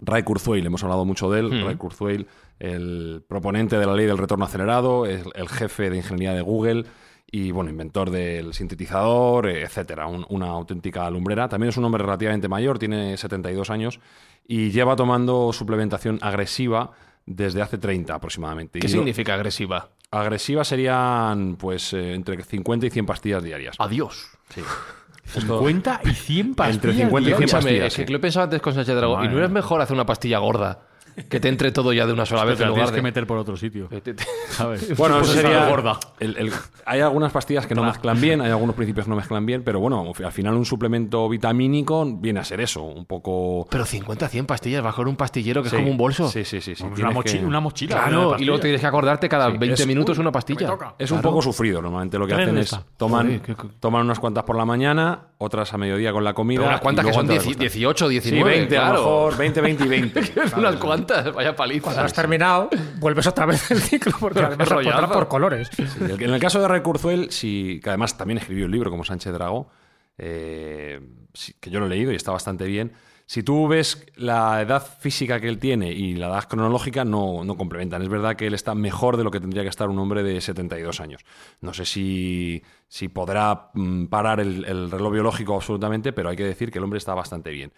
[0.00, 1.50] Ray Kurzweil, hemos hablado mucho de él.
[1.50, 1.66] Mm.
[1.66, 2.26] Ray Kurzweil,
[2.58, 6.86] el proponente de la ley del retorno acelerado, el jefe de ingeniería de Google
[7.34, 11.48] y bueno, inventor del sintetizador, eh, etcétera, Un- una auténtica lumbrera.
[11.48, 13.98] También es un hombre relativamente mayor, tiene 72 años
[14.46, 16.90] y lleva tomando suplementación agresiva
[17.26, 18.78] desde hace 30 aproximadamente.
[18.80, 19.88] ¿Qué Y lo- significa agresiva?
[20.10, 23.76] Agresiva serían pues eh, entre 50 y 100 pastillas diarias.
[23.78, 24.28] Adiós.
[24.50, 24.60] Sí.
[25.24, 26.74] 50 y 100 pastillas.
[26.84, 27.86] Entre 50 y 100 Escúchame, pastillas.
[27.86, 28.12] es que sí.
[28.12, 29.24] lo he pensado antes con Sánchez Dragón.
[29.24, 30.80] ¿Y no Madre es mejor hacer una pastilla gorda?
[31.28, 32.96] Que te entre todo ya de una sola Pero vez te en lugar tienes de...
[32.98, 33.88] que meter por otro sitio.
[33.90, 34.00] Eh,
[34.48, 34.96] ¿Sabes?
[34.96, 35.68] Bueno, Pues eso sería.
[35.68, 35.98] gorda.
[36.20, 36.52] el- el-
[36.86, 39.78] hay algunas pastillas que no mezclan bien, hay algunos principios que no mezclan bien, pero
[39.80, 43.66] bueno, al final un suplemento vitamínico viene a ser eso, un poco.
[43.70, 46.28] Pero 50, 100 pastillas bajo un pastillero que Sí, es como un bolso.
[46.28, 46.74] Sí, sí, sí.
[46.74, 47.96] sí, Una, mochi- que- una mochila.
[47.96, 50.66] Claro, y luego tienes que acordarte cada 20 es- minutos una pastilla.
[50.66, 50.94] toca.
[50.98, 51.30] Es un Claro.
[51.30, 51.82] poco sufrido.
[51.82, 55.20] Normalmente lo que hacen es toman, Joder, qué- qué- toman unas cuantas por la mañana,
[55.38, 56.60] otras a mediodía con la comida.
[56.60, 57.78] Pero unas cuantas que son antes de 10 acostarse.
[57.78, 58.50] 18, Sí, 19.
[58.50, 59.00] 20 a lo claro.
[59.02, 60.20] mejor, 20, 20 y 20.
[60.56, 61.84] unas cuantas cuántas, vaya paliza.
[61.84, 64.68] Cuando has terminado, vuelves otra vez el ciclo porque además
[65.12, 65.70] por colores.
[65.74, 69.04] Sí, en el caso de Ray Kurzweil, sí, que además también escribió un libro como
[69.04, 69.70] Sánchez Dragó,
[70.18, 71.00] eh,
[71.32, 72.92] sí, que yo lo he leído y está bastante bien.
[73.26, 77.56] Si tú ves la edad física que él tiene y la edad cronológica, no, no
[77.56, 78.02] complementan.
[78.02, 80.40] Es verdad que él está mejor de lo que tendría que estar un hombre de
[80.40, 81.24] 72 años.
[81.60, 86.44] No sé si, si podrá mm, parar el, el reloj biológico absolutamente, pero hay que
[86.44, 87.72] decir que el hombre está bastante bien.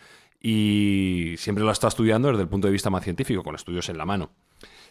[0.49, 3.97] Y siempre lo está estudiando desde el punto de vista más científico, con estudios en
[3.97, 4.31] la mano.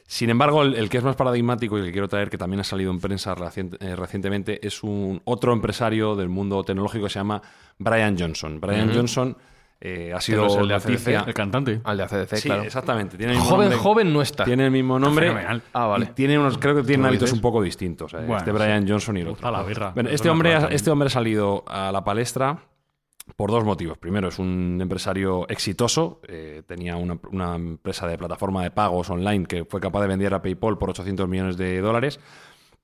[0.08, 2.60] Sin embargo, el, el que es más paradigmático y el que quiero traer, que también
[2.60, 3.36] ha salido en prensa
[3.80, 7.40] eh, recientemente, es un otro empresario del mundo tecnológico que se llama
[7.78, 8.60] Brian Johnson.
[8.60, 9.38] Brian Johnson
[9.80, 10.74] eh, ha sido el de.
[10.74, 11.82] ACDC, el cantante.
[11.84, 12.64] Al de ACDC, Sí, claro.
[12.64, 13.16] exactamente.
[13.16, 14.44] Tiene el mismo Joven, nombre- joven no está.
[14.44, 15.28] Tiene el mismo nombre.
[15.28, 15.62] Fenomenal.
[15.72, 16.06] Ah, vale.
[16.06, 17.38] y tiene unos, creo que tienen ¿Tú lo hábitos dices?
[17.38, 18.12] un poco distintos.
[18.16, 19.52] eh, Bueno, este Brian Johnson y el otro.
[19.52, 19.92] la birra.
[19.92, 22.60] Bueno, Es este, hombre, ha- este hombre ha salido a la palestra
[23.36, 23.98] por dos motivos.
[23.98, 26.22] Primero, es un empresario exitoso.
[26.28, 30.34] eh, tenía una, una empresa de plataforma de pagos online que fue capaz de vender
[30.34, 32.20] a PayPal por 800 millones de dólares.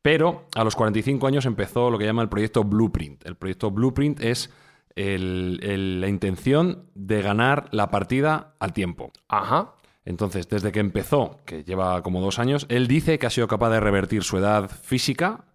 [0.02, 3.26] Pero a los 45 años empezó lo que llama el proyecto Blueprint.
[3.26, 4.50] El proyecto Blueprint es
[4.96, 9.12] el- el- la intención de ganar la partida al tiempo.
[9.28, 9.74] Ajá.
[10.06, 13.70] Entonces, desde que empezó, que lleva como dos años, él dice que ha sido capaz
[13.72, 15.46] de revertir su edad física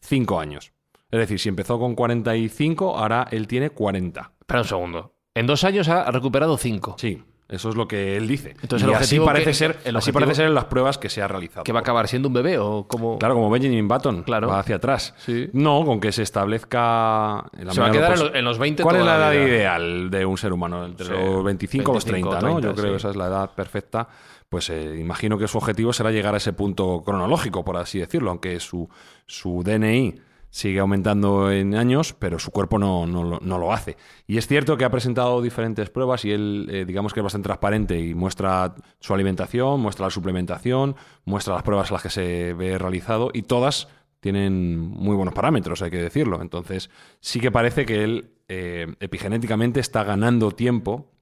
[0.00, 0.72] cinco años.
[1.10, 4.32] Es decir, si empezó con 45, ahora él tiene 40.
[4.40, 5.14] Espera un segundo.
[5.34, 6.96] En dos años ha recuperado cinco.
[6.98, 8.54] Sí, eso es lo que él dice.
[8.62, 11.08] Entonces, y el así parece que- ser, el así parece ser en las pruebas que
[11.08, 11.64] se ha realizado.
[11.64, 13.18] ¿Que va a acabar siendo un bebé o cómo?
[13.18, 14.48] Claro, como Benjamin Button, Claro.
[14.48, 15.14] va hacia atrás.
[15.18, 15.48] Sí.
[15.52, 17.44] No, con que se establezca...
[17.58, 19.32] la Se va a quedar lo en los- en los 20 ¿Cuál es la edad
[19.32, 20.84] ideal de un ser humano?
[20.84, 22.60] Entre Sí, los 25 o los 25, 30, ¿no?
[22.60, 22.90] 30, Yo creo sí.
[22.92, 24.08] que esa es la edad perfecta.
[24.48, 28.30] Pues eh, imagino que su objetivo será llegar a ese punto cronológico, por así decirlo,
[28.30, 28.88] aunque su,
[29.26, 30.20] su DNI
[30.50, 33.96] sigue aumentando en años, pero su cuerpo no, no lo- no lo hace.
[34.26, 37.46] Y es cierto que ha presentado diferentes pruebas y él, eh, digamos que es bastante
[37.46, 42.52] transparente y muestra su alimentación, muestra la suplementación, muestra las pruebas a las que se
[42.54, 43.88] ve realizado y todas
[44.20, 46.42] tienen muy buenos parámetros, hay que decirlo.
[46.42, 51.12] Entonces, sí que parece que él eh, epigenéticamente está ganando tiempo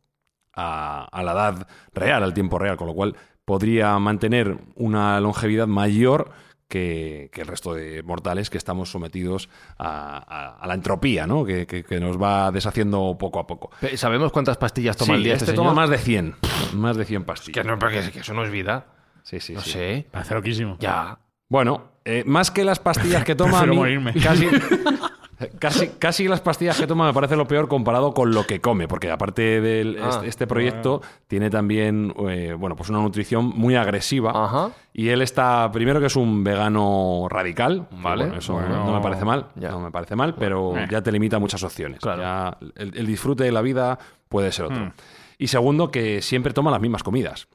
[0.53, 3.15] a, a la edad real, al tiempo real, con lo cual
[3.45, 6.31] podría mantener una longevidad mayor
[6.69, 11.45] que, que el resto de mortales que estamos sometidos a, a- a la entropía, ¿no?
[11.45, 13.71] Que, que- que nos va deshaciendo poco a poco.
[13.97, 15.83] ¿Sabemos cuántas pastillas toma Sí, al día este este, toma señor?
[15.83, 16.35] más de 100.
[16.75, 17.63] Más de 100 pastillas.
[17.65, 18.87] Que, no, porque que eso no es vida.
[19.23, 19.71] Sí, sí, no sí.
[19.71, 20.07] sé.
[20.11, 20.77] Parece loquísimo.
[20.79, 21.19] Ya.
[21.49, 24.13] Bueno, eh, más que las pastillas que toma, a mí, morirme.
[24.15, 24.47] casi,
[25.59, 28.89] casi, casi las pastillas que toma me parece lo peor comparado con lo que come,
[28.89, 33.77] porque aparte de Ah, este, este proyecto tiene también eh, bueno, pues una nutrición muy
[33.77, 34.33] agresiva.
[34.35, 34.71] Ajá.
[34.93, 38.25] Y él está, primero que es un vegano radical, Vale.
[38.25, 38.85] bueno, eso Bueno.
[38.85, 39.71] no me parece mal, Ya.
[39.71, 40.87] no me parece mal, pero Eh.
[40.91, 42.01] ya te limita muchas opciones.
[42.01, 42.23] Claro.
[42.23, 43.99] Ya el, el disfrute de la vida
[44.29, 44.87] puede ser otro.
[44.87, 44.93] Hmm.
[45.39, 47.47] Y segundo, que siempre toma las mismas comidas.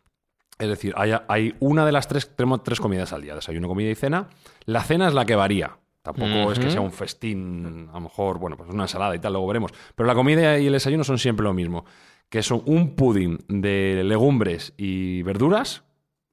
[0.60, 3.89] Es decir, hay, hay una de las tres, tenemos tres comidas al día, desayuno, comida
[3.89, 4.28] y cena.
[4.65, 5.78] La cena es la que varía.
[6.04, 9.34] Tampoco es que sea un festín, a lo mejor, bueno, pues una ensalada y tal,
[9.34, 9.72] luego veremos.
[9.96, 11.86] Pero la comida y el desayuno son siempre lo mismo.
[12.30, 15.84] Que son un pudding de legumbres y verduras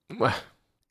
[0.09, 0.35] Buah,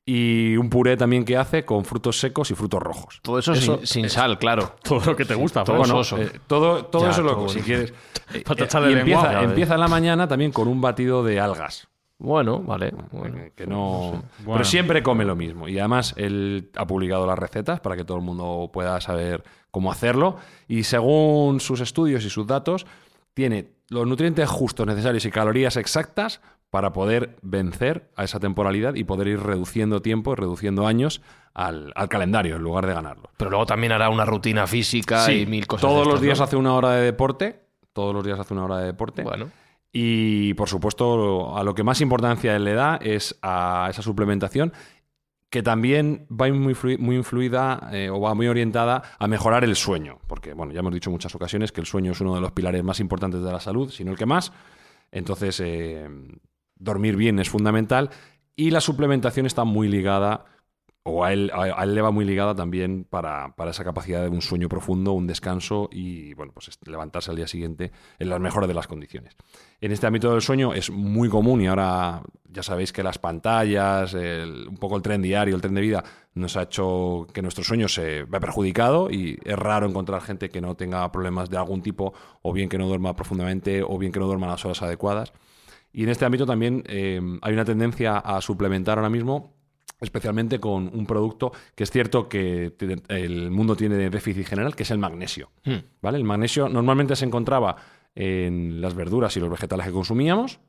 [0.05, 3.19] y un puré también que hace con frutos secos y frutos rojos.
[3.21, 4.75] Todo eso, sin, sin sal, claro.
[4.83, 5.63] Todo lo que te gusta.
[5.63, 6.01] Todo Fran.
[6.01, 7.93] Bueno, eh, todo, todo Ya, eso lo todo si quieres.
[8.31, 11.88] Eh, eh, y empieza, empieza en la mañana también con un batido de algas.
[12.19, 12.93] Bueno, vale.
[13.11, 13.35] Bueno.
[13.35, 14.53] Que- que no, Bueno.
[14.53, 15.67] Pero siempre come lo mismo.
[15.69, 19.91] Y además él ha publicado las recetas para que todo el mundo pueda saber cómo
[19.91, 20.35] hacerlo.
[20.67, 22.85] Y según sus estudios y sus datos,
[23.33, 29.03] tiene los nutrientes justos, necesarios y calorías exactas para poder vencer a esa temporalidad y
[29.05, 31.21] poder ir reduciendo tiempo, reduciendo años
[31.53, 33.29] al, al calendario en lugar de ganarlo.
[33.37, 35.81] Pero luego también hará una rutina física Sí, y mil cosas.
[35.89, 36.43] todos los días ¿no?
[36.43, 37.61] hace una hora de deporte.
[37.93, 39.23] Todos los días hace una hora de deporte.
[39.23, 39.49] Bueno.
[39.91, 44.73] Y por supuesto, a lo que más importancia le da es a esa suplementación,
[45.49, 50.19] que también va muy, muy influida eh, o va muy orientada a mejorar el sueño.
[50.27, 52.51] Porque, bueno, ya hemos dicho en muchas ocasiones que el sueño es uno de los
[52.51, 54.51] pilares más importantes de la salud, si no el que más.
[55.11, 56.07] Entonces, eh,
[56.75, 58.11] dormir bien es fundamental.
[58.55, 60.45] Y la suplementación está muy ligada,
[61.09, 64.29] o a él, a, él le va muy ligada también para, para esa capacidad de
[64.29, 68.67] un sueño profundo, un descanso y, bueno, pues levantarse al día siguiente en las mejores
[68.67, 69.35] de las condiciones.
[69.81, 74.13] En este ámbito del sueño es muy común y ahora ya sabéis que las pantallas,
[74.13, 77.63] el- un poco el tren diario, el tren de vida, nos ha hecho que nuestro
[77.63, 81.81] sueño se vea perjudicado y es raro encontrar gente que no tenga problemas de algún
[81.81, 85.33] tipo o bien que no duerma profundamente o bien que no duerma las horas adecuadas.
[85.91, 89.53] Y en este ámbito también eh, hay una tendencia a suplementar ahora mismo,
[90.01, 92.73] especialmente con un producto que es cierto que
[93.07, 95.51] el mundo tiene de déficit general, que es el magnesio.
[95.63, 95.77] Hmm.
[96.01, 96.17] ¿vale?
[96.17, 97.75] El magnesio normalmente se encontraba
[98.15, 100.59] en las verduras y los vegetales que consumíamos,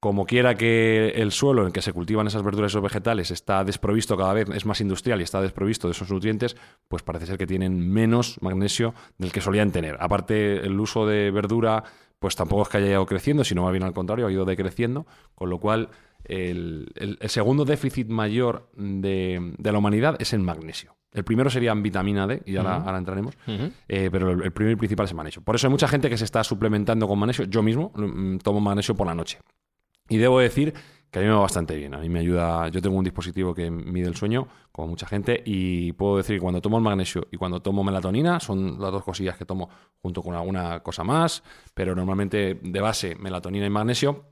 [0.00, 3.30] como quiera que el suelo en el que se cultivan esas verduras y esos vegetales
[3.30, 6.56] está desprovisto cada vez, es más industrial y está desprovisto de esos nutrientes,
[6.88, 9.98] pues parece ser que tienen menos magnesio del que solían tener.
[10.00, 11.84] Aparte, el uso de verdura,
[12.18, 15.06] pues tampoco es que haya ido creciendo, sino más bien al contrario, ha ido decreciendo,
[15.34, 15.90] con lo cual
[16.24, 20.96] el, el- el segundo déficit mayor de, de la humanidad es en magnesio.
[21.12, 23.34] El primero sería en vitamina D, y ahora, ahora entraremos,
[23.88, 25.42] eh, pero el, el primero y principal es en magnesio.
[25.42, 27.46] Por eso hay mucha gente que se está suplementando con magnesio.
[27.46, 29.38] Yo mismo mm, tomo magnesio por la noche.
[30.08, 30.72] Y debo decir
[31.10, 31.94] que a mí me va bastante bien.
[31.94, 32.68] A mí me ayuda.
[32.68, 36.40] Yo tengo un dispositivo que mide el sueño, como mucha gente, y puedo decir que
[36.40, 39.68] cuando tomo el magnesio y cuando tomo melatonina son las dos cosillas que tomo
[40.00, 41.42] junto con alguna cosa más,
[41.74, 44.26] pero normalmente de base melatonina y magnesio.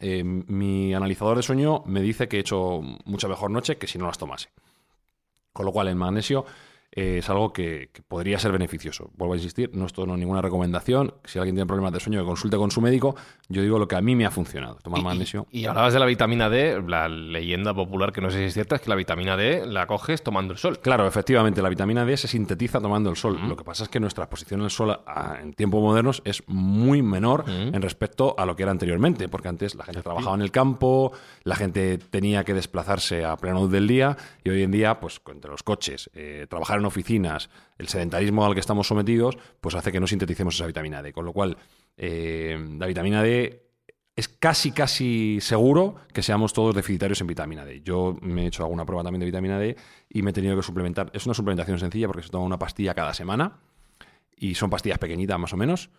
[0.00, 3.98] Eh, mi analizador de sueño me dice que he hecho mucha mejor noche que si
[3.98, 4.48] no las tomase.
[5.52, 6.46] Con lo cual, el magnesio
[6.92, 9.10] eh, es algo que, que podría ser beneficioso.
[9.16, 11.14] Vuelvo a insistir, no es todo no ninguna recomendación.
[11.24, 13.14] Si alguien tiene problemas de sueño, que consulte con su médico.
[13.48, 14.76] Yo digo lo que a mí me ha funcionado.
[14.82, 15.46] Tomar magnesio.
[15.50, 18.76] Y hablabas de la vitamina D, la leyenda popular que no sé si es cierta
[18.76, 20.78] es que la vitamina D la coges tomando el sol.
[20.80, 23.38] Claro, efectivamente, la vitamina D se sintetiza tomando el sol.
[23.48, 27.02] Lo que pasa es que nuestra exposición al sol a- en tiempos modernos es muy
[27.02, 30.50] menor en respecto a lo que era anteriormente, porque antes la gente trabajaba en el
[30.50, 31.12] campo,
[31.44, 35.20] la gente tenía que desplazarse a plena luz del día y hoy en día, pues
[35.30, 39.92] entre los coches, eh, trabajar en oficinas, el sedentarismo al que estamos sometidos, pues hace
[39.92, 41.12] que no sinteticemos esa vitamina D.
[41.12, 41.56] Con lo cual,
[41.96, 43.70] eh, la vitamina D
[44.16, 47.82] es casi, casi seguro que seamos todos deficitarios en vitamina D.
[47.82, 49.76] Yo me he hecho alguna prueba también de vitamina D
[50.08, 51.10] y me he tenido que suplementar.
[51.14, 53.60] Es una suplementación sencilla porque se toma una pastilla cada semana
[54.36, 55.90] y son pastillas pequeñitas más o menos.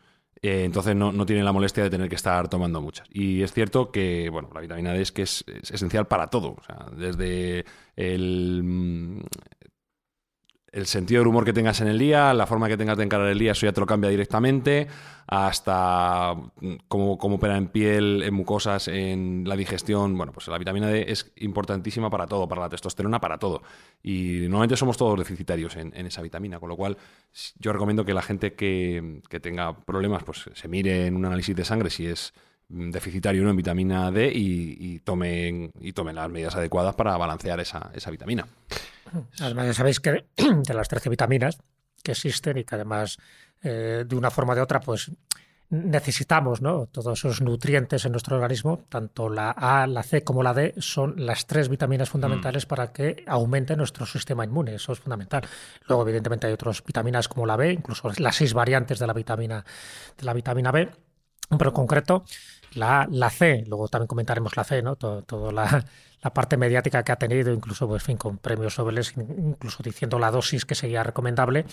[0.41, 3.07] Eh, entonces no, no tiene la molestia de tener que estar tomando muchas.
[3.11, 6.55] Y es cierto que bueno, la vitamina D es que es, es esencial para todo.
[6.59, 7.65] O sea, desde
[7.95, 9.23] el,
[10.71, 13.27] el sentido del humor que tengas en el día, la forma que tengas de encarar
[13.27, 14.87] el día, eso ya te lo cambia directamente,
[15.27, 20.17] hasta mm, cómo, cómo opera en piel, en mucosas, en la digestión.
[20.17, 23.61] Bueno, pues la vitamina D es importantísima para todo, para la testosterona, para todo.
[24.01, 26.97] Y normalmente somos todos deficitarios en, en esa vitamina, con lo cual
[27.59, 31.55] yo recomiendo que la gente que, que tenga problemas, pues se mire en un análisis
[31.55, 32.33] de sangre si es
[32.71, 37.17] deficitario o no en vitamina D y, y tomen, y tomen las medidas adecuadas para
[37.17, 38.47] balancear esa, esa vitamina.
[39.39, 41.57] Además, ya sabéis que de las 13 vitaminas
[42.03, 43.17] que existen y que además
[43.61, 45.11] eh, de una forma o de otra, pues
[45.69, 46.87] necesitamos ¿no?
[46.87, 51.13] todos esos nutrientes en nuestro organismo, tanto la A, la C como la D, son
[51.25, 54.75] las tres vitaminas fundamentales para que aumente nuestro sistema inmune.
[54.75, 55.43] Eso es fundamental.
[55.87, 59.63] Luego, evidentemente, hay otras vitaminas como la B, incluso las seis variantes de la vitamina,
[60.17, 60.89] de la vitamina B,
[61.57, 62.23] pero en concreto
[62.73, 64.95] la, la C, luego también comentaremos la C, ¿no?
[64.95, 65.85] Todo, todo la,
[66.21, 70.31] la parte mediática que ha tenido, incluso pues, fin, con premios Nobel, incluso diciendo la
[70.31, 71.65] dosis que sería recomendable,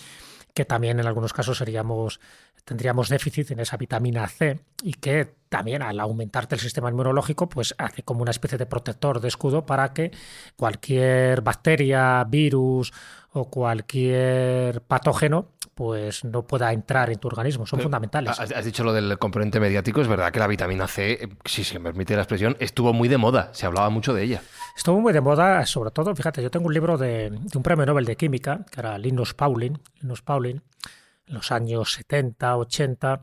[0.54, 2.20] que también en algunos casos seríamos,
[2.64, 7.74] tendríamos déficit en esa vitamina C y que también al aumentarte el sistema inmunológico, pues
[7.78, 10.10] hace como una especie de protector de escudo para que
[10.56, 12.92] cualquier bacteria, virus
[13.32, 15.48] o cualquier patógeno
[15.78, 17.64] pues no pueda entrar en tu organismo.
[17.64, 18.36] Son fundamentales.
[18.40, 21.78] Has, dicho lo del componente mediático, es verdad que la vitamina C, eh, si se
[21.78, 24.42] me permite la expresión, estuvo muy de moda, se hablaba mucho de ella.
[24.76, 27.86] Estuvo muy de moda, sobre todo, fíjate, yo tengo un libro de, de un premio
[27.86, 30.60] Nobel de Química, que era Linus Pauling, Linus Pauling,
[31.28, 33.22] en los años 70, 80,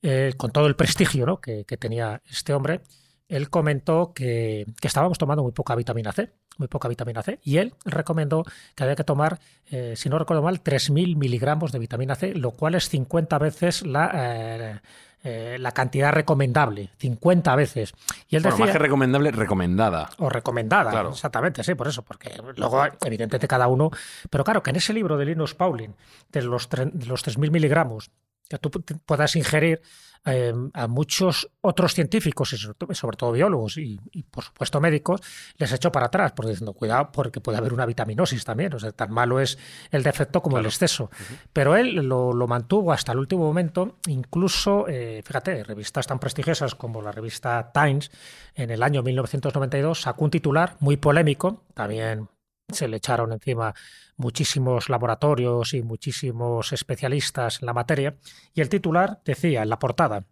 [0.00, 1.38] eh, con todo el prestigio ¿no?
[1.38, 2.80] que, que tenía este hombre,
[3.28, 7.56] él comentó que, que, estábamos tomando muy poca vitamina C, muy poca vitamina C, y
[7.56, 8.44] él recomendó
[8.76, 9.40] que había que tomar,
[9.70, 13.84] eh, si no recuerdo mal, 3.000 miligramos de vitamina C, lo cual es 50 veces
[13.84, 14.10] la...
[14.14, 14.80] Eh,
[15.22, 17.92] eh, la cantidad recomendable, 50 veces.
[18.30, 20.08] Y él bueno, decía, más que recomendable, recomendada.
[20.16, 21.10] O recomendada, claro.
[21.10, 23.90] exactamente, sí, por eso, porque luego, evidentemente, cada uno.
[24.30, 25.94] Pero claro, que en ese libro de Linus Pauling,
[26.32, 28.10] de los, de los 3.000 miligramos,
[28.50, 28.70] que tú
[29.06, 29.80] puedas ingerir
[30.26, 35.22] eh, a muchos otros científicos, y sobre todo biólogos y, y, por supuesto médicos,
[35.56, 38.74] les echó para atrás, porque diciendo, cuidado, porque puede haber una vitaminosis también.
[38.74, 39.56] O sea, tan malo es
[39.90, 40.66] el defecto como claro.
[40.66, 41.04] el exceso.
[41.04, 41.38] Uh -huh.
[41.54, 46.74] Pero él lo, lo, mantuvo hasta el último momento, incluso, eh, fíjate, revistas tan prestigiosas
[46.74, 48.10] como la revista Times,
[48.56, 52.28] en el año 1992 sacó un titular muy polémico, también
[52.74, 53.74] se le echaron encima
[54.16, 58.16] muchísimos laboratorios y muchísimos especialistas en la materia,
[58.54, 60.24] y el titular decía en la portada,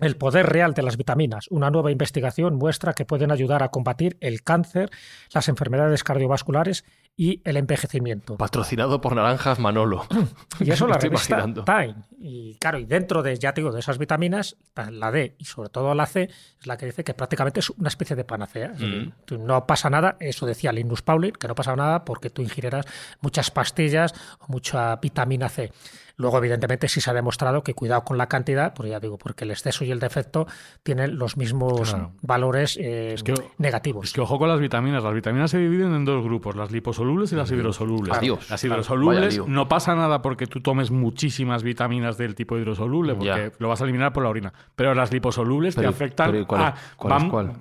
[0.00, 1.46] el poder real de las vitaminas.
[1.50, 4.90] Una nueva investigación muestra que pueden ayudar a combatir el cáncer,
[5.32, 6.84] las enfermedades cardiovasculares
[7.16, 8.36] y el envejecimiento.
[8.36, 10.06] Patrocinado por Naranjas Manolo.
[10.60, 11.64] Y eso la revista imaginando.
[11.64, 11.94] Time.
[12.18, 14.56] Y claro, y dentro de, ya te digo, de esas vitaminas,
[14.90, 17.88] la D y sobre todo la C, es la que dice que prácticamente es una
[17.88, 18.72] especie de panacea.
[18.78, 19.12] Mm.
[19.44, 22.86] No pasa nada, eso decía Linus Pauling, que no pasa nada porque tú ingirieras
[23.20, 25.72] muchas pastillas o mucha vitamina C.
[26.16, 29.44] Luego, evidentemente, sí se ha demostrado que cuidado con la cantidad, pues ya digo, porque
[29.44, 30.46] el exceso y el defecto
[30.82, 32.12] tienen los mismos Claro.
[32.20, 34.08] valores eh, Es que- negativos.
[34.08, 35.02] Es que ojo con las vitaminas.
[35.02, 36.70] Las vitaminas se dividen en dos grupos, las
[37.02, 38.16] liposolubles y las hidrosolubles.
[38.16, 38.50] Adiós.
[38.50, 43.52] Las hidrosolubles no pasa nada porque tú tomes muchísimas vitaminas del tipo hidrosoluble, porque Ya.
[43.58, 44.52] lo vas a eliminar por la orina.
[44.76, 47.52] Pero las liposolubles Pero- te afectan pero ¿y cuál es- a- cuál van- cuál?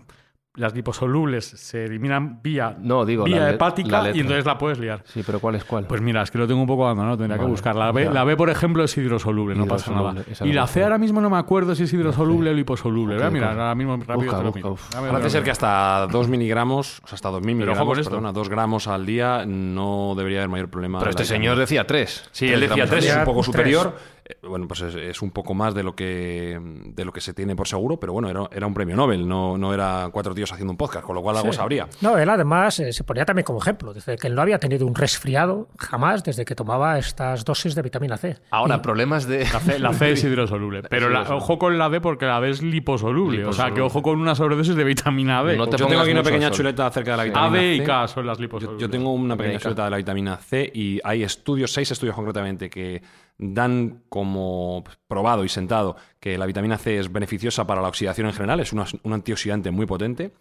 [0.56, 4.80] Las liposolubles se eliminan vía, No, digo, vía la hepática la y entonces la puedes
[4.80, 5.02] liar.
[5.06, 5.86] Sí, pero ¿cuál es cuál?
[5.88, 7.74] Pues mira, es que lo tengo un poco abandonado, tendría que Vale, buscar.
[7.74, 10.14] La B, la B, por ejemplo, es hidrosoluble, no pasa nada.
[10.44, 13.16] Y la C ahora mismo no me acuerdo si es hidrosoluble o liposoluble.
[13.16, 14.16] Voy a mirar ahora mismo rápido.
[14.18, 17.42] Busca, te lo busca, Parece ser que hasta 2 miligramos, o sea, hasta 2.000 Pero
[17.44, 18.10] ojo miligramos, con esto.
[18.12, 21.00] perdona, 2 gramos al día no debería haber mayor problema.
[21.00, 22.28] pero este señor decía tres.
[22.34, 22.90] Sí, él decía gramos.
[22.92, 23.96] 3, es un poco superior.
[24.44, 27.56] Bueno, pues es, es un poco más de lo que de lo que se tiene
[27.56, 30.72] por seguro, pero bueno, era, era un premio Nobel, no, no era cuatro tíos haciendo
[30.72, 31.58] un podcast, con lo cual algo Sí.
[31.58, 31.88] sabría.
[32.02, 33.94] No, él además eh, se ponía también como ejemplo.
[33.94, 37.82] Dice que él no había tenido un resfriado jamás desde que tomaba estas dosis de
[37.82, 38.38] vitamina C.
[38.52, 39.40] Ahora, problemas de.
[39.52, 40.84] La C, la C es hidrosoluble.
[40.84, 43.46] Pero la- ojo con la D porque la D es liposoluble.
[43.46, 45.58] O sea, que ojo con una sobredosis de vitamina D.
[45.58, 46.58] No te Yo tengo aquí una pequeña sol.
[46.58, 47.84] chuleta acerca de la A, vitamina D y C.
[47.86, 48.82] K son las liposolubles.
[48.82, 52.70] yo tengo una pequeña chuleta de la vitamina C y hay estudios, seis estudios concretamente,
[52.70, 53.02] que
[53.38, 58.34] dan como probado y sentado que la vitamina C es beneficiosa para la oxidación en
[58.34, 60.34] general, es una- un antioxidante muy potente.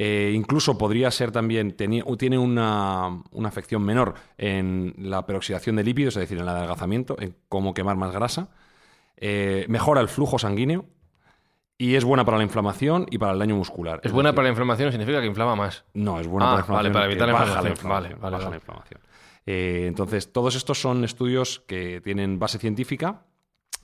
[0.00, 6.16] Eh, incluso podría ser también, tiene una, una afección menor en la peroxidación de lípidos,
[6.16, 8.48] es decir, en el adelgazamiento, en cómo quemar más grasa.
[9.16, 10.84] Eh, mejora el flujo sanguíneo
[11.78, 14.00] y es buena para la inflamación y para el daño muscular.
[14.04, 15.84] Es buena para la inflamación, significa que inflama más.
[15.94, 16.92] No, es buena Ah, para la inflamación.
[16.92, 17.72] vale, para que evitar la baja inflamación.
[17.72, 18.50] inflamación, Vale, vale, baja vale.
[18.50, 19.00] la inflamación.
[19.50, 23.24] Eh, entonces, todos estos son estudios que tienen base científica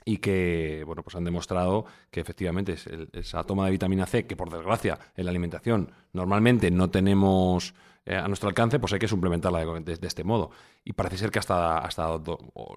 [0.05, 2.77] y que bueno, pues han demostrado que efectivamente
[3.15, 7.73] esa toma de vitamina C, que por desgracia en la alimentación normalmente no tenemos
[8.07, 10.51] eh, a nuestro alcance, pues hay que suplementarla de, de- de este modo.
[10.85, 12.77] Y parece ser que hasta, hasta do- o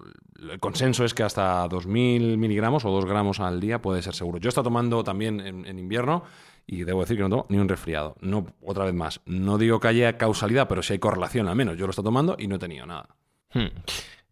[0.50, 4.38] el consenso es que hasta 2.000 miligramos o 2 gramos al día puede ser seguro.
[4.38, 6.22] Yo he estado tomando también en, en invierno
[6.66, 8.16] y debo decir que no tomo ni un resfriado.
[8.20, 11.76] No, otra vez más, no digo que haya causalidad, pero sí hay correlación al menos.
[11.76, 13.08] Yo lo he estado tomando y no he tenido nada.
[13.52, 13.68] Hmm.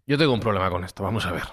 [0.07, 1.45] Yo tengo un problema con esto, vamos a ver.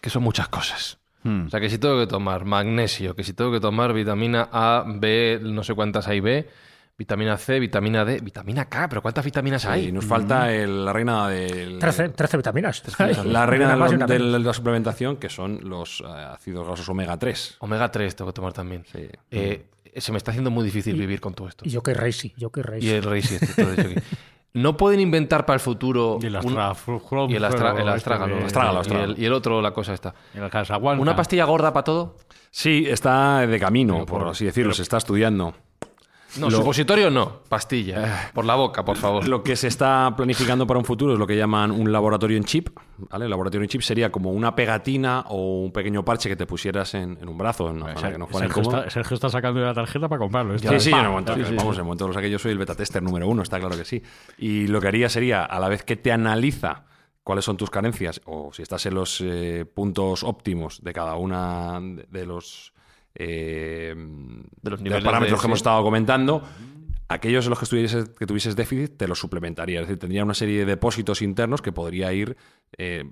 [0.00, 0.98] Que son muchas cosas.
[1.22, 1.46] Hmm.
[1.46, 4.84] O sea, que si tengo que tomar magnesio, que si tengo que tomar vitamina A,
[4.86, 6.48] B, no sé cuántas hay B,
[6.96, 9.92] vitamina C, vitamina D, vitamina K, pero ¿cuántas vitaminas Y hay?
[9.92, 11.78] nos falta el- la reina del...
[11.78, 12.82] 13, 13 vitaminas.
[13.26, 14.08] La reina de, la- menos.
[14.08, 17.56] de la suplementación, que son los eh, ácidos grasos omega 3.
[17.60, 18.84] Omega 3 tengo que tomar también.
[18.92, 19.08] Sí.
[19.30, 19.66] Eh,
[19.96, 21.64] se me está haciendo muy difícil vivir con todo esto.
[21.66, 22.86] Y yo que Reisi, yo que Reisi.
[22.86, 23.94] Y el rey sí, este, todo aquí.
[24.56, 26.70] No pueden inventar para el futuro Y el astra-
[27.28, 29.12] y el, astra- el astrágalo, Astrágalo, y, astrágalo.
[29.14, 29.94] el, y el otro la cosa
[30.48, 31.02] Casaguanca.
[31.02, 32.16] ¿Una pastilla gorda para todo?
[32.52, 35.54] Sí, está de camino, Pero por por- así decirlo, pero- se está estudiando.
[36.38, 38.30] No, Lo- supositorio no, pastilla.
[38.34, 39.26] Por la boca, por favor.
[39.28, 42.44] Lo que se está planificando para un futuro es lo que llaman un laboratorio en
[42.44, 42.68] chip.
[43.10, 43.24] ¿vale?
[43.24, 46.94] El laboratorio en chip sería como una pegatina o un pequeño parche que te pusieras
[46.94, 49.66] en, en un brazo, en una que no fuera Sergio, está, Sergio está sacando de
[49.66, 50.54] la tarjeta para comprarlo.
[50.54, 51.78] Esto Sí, sí, en el momento, Sí, sí, vamos, sí.
[51.78, 53.76] en el momento de los que yo soy el beta tester número uno, está claro
[53.76, 54.02] que sí.
[54.38, 56.84] Y lo que haría sería, a la vez que te analiza
[57.22, 61.80] cuáles son tus carencias o si estás en los eh, puntos óptimos de cada una
[61.80, 62.72] de de los,
[63.14, 63.94] eh,
[64.64, 66.42] De los de niveles parámetros de- que hemos estado comentando,
[67.08, 69.80] aquellos en los que, tuvieses déficit te los suplementaría.
[69.80, 72.36] Es decir, tendría una serie de depósitos internos que podría ir
[72.78, 73.04] eh,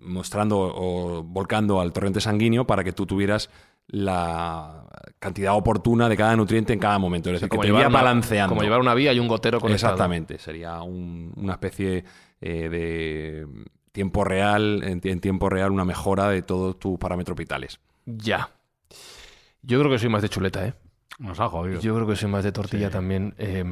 [0.00, 3.50] mostrando o volcando al torrente sanguíneo para que tú tuvieras
[3.88, 4.86] la
[5.18, 7.28] cantidad oportuna de cada nutriente en cada momento.
[7.30, 8.50] Es decir, que te iría balanceando.
[8.50, 9.92] como llevar una vía y un gotero conectado.
[9.94, 10.38] Exactamente.
[10.38, 12.04] Sería un- una especie
[12.40, 13.46] eh, de
[13.92, 17.80] tiempo real, en, en tiempo real, una mejora de todos tus parámetros vitales.
[18.06, 18.50] Ya.
[19.62, 20.74] Yo creo que soy más de chuleta, ¿eh?
[21.18, 21.80] Nos ha jodido.
[21.80, 23.34] Yo creo que soy más de tortilla también.
[23.38, 23.62] eh,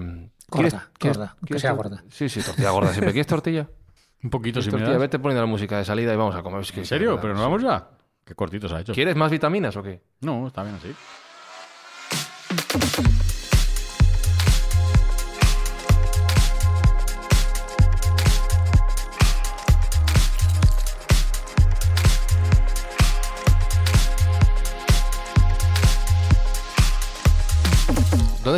[0.50, 2.04] Gorda, ¿quieres- gorda, que quieres sea tor- gorda.
[2.10, 3.12] Sí, sí, tortilla gorda siempre.
[3.12, 3.68] ¿Quieres tortilla?
[4.22, 4.98] Un poquito, ¿Quieres si me das.
[5.00, 6.60] Vete poniendo la música de salida y vamos a comer.
[6.60, 7.18] Es que- ¿En serio?
[7.20, 7.88] ¿Pero no vamos ya?
[8.24, 8.92] Qué cortito se ha hecho.
[8.92, 10.02] ¿Quieres más vitaminas o qué?
[10.20, 10.92] No, está bien así.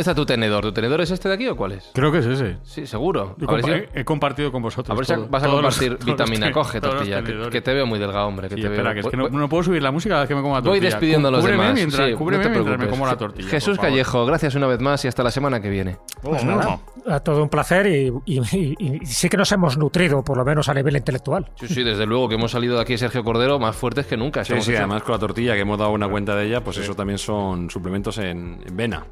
[0.01, 0.63] ¿Dónde está tu tenedor?
[0.63, 1.91] ¿Tu tenedor es este de aquí o cuál es?
[1.93, 2.57] Creo que es ese.
[2.63, 3.35] Sí, seguro.
[3.47, 4.89] A ver, compa- si, he- he compartido con vosotros.
[4.89, 6.51] a ver si todo- vas a compartir los vitamina.
[6.51, 8.49] Coge tortilla, que, que te veo muy delgado, hombre.
[8.49, 8.93] Que Sí, te espera, veo...
[8.93, 10.55] que es que Voy- no, no puedo subir la música cada vez que me como
[10.55, 10.89] la Voy tortilla.
[10.89, 11.75] despidiendo a los Cúbreme demás.
[11.75, 13.47] Mientras, sí, cúbreme no te mientras me como la tortilla.
[13.49, 13.77] Jesús.
[13.77, 15.97] Callejo, gracias una vez más y hasta la semana que viene.
[16.23, 20.23] Pues nada, a todo un placer y, y- y- y sí que nos hemos nutrido,
[20.23, 21.49] por lo menos a nivel intelectual.
[21.59, 24.43] Sí, sí, desde luego que hemos salido de aquí, Sergio Cordero, más fuertes que nunca.
[24.45, 26.95] Sí, sí, además con la tortilla que hemos dado una cuenta de ella, pues eso
[26.95, 29.05] también son suplementos en, en vena.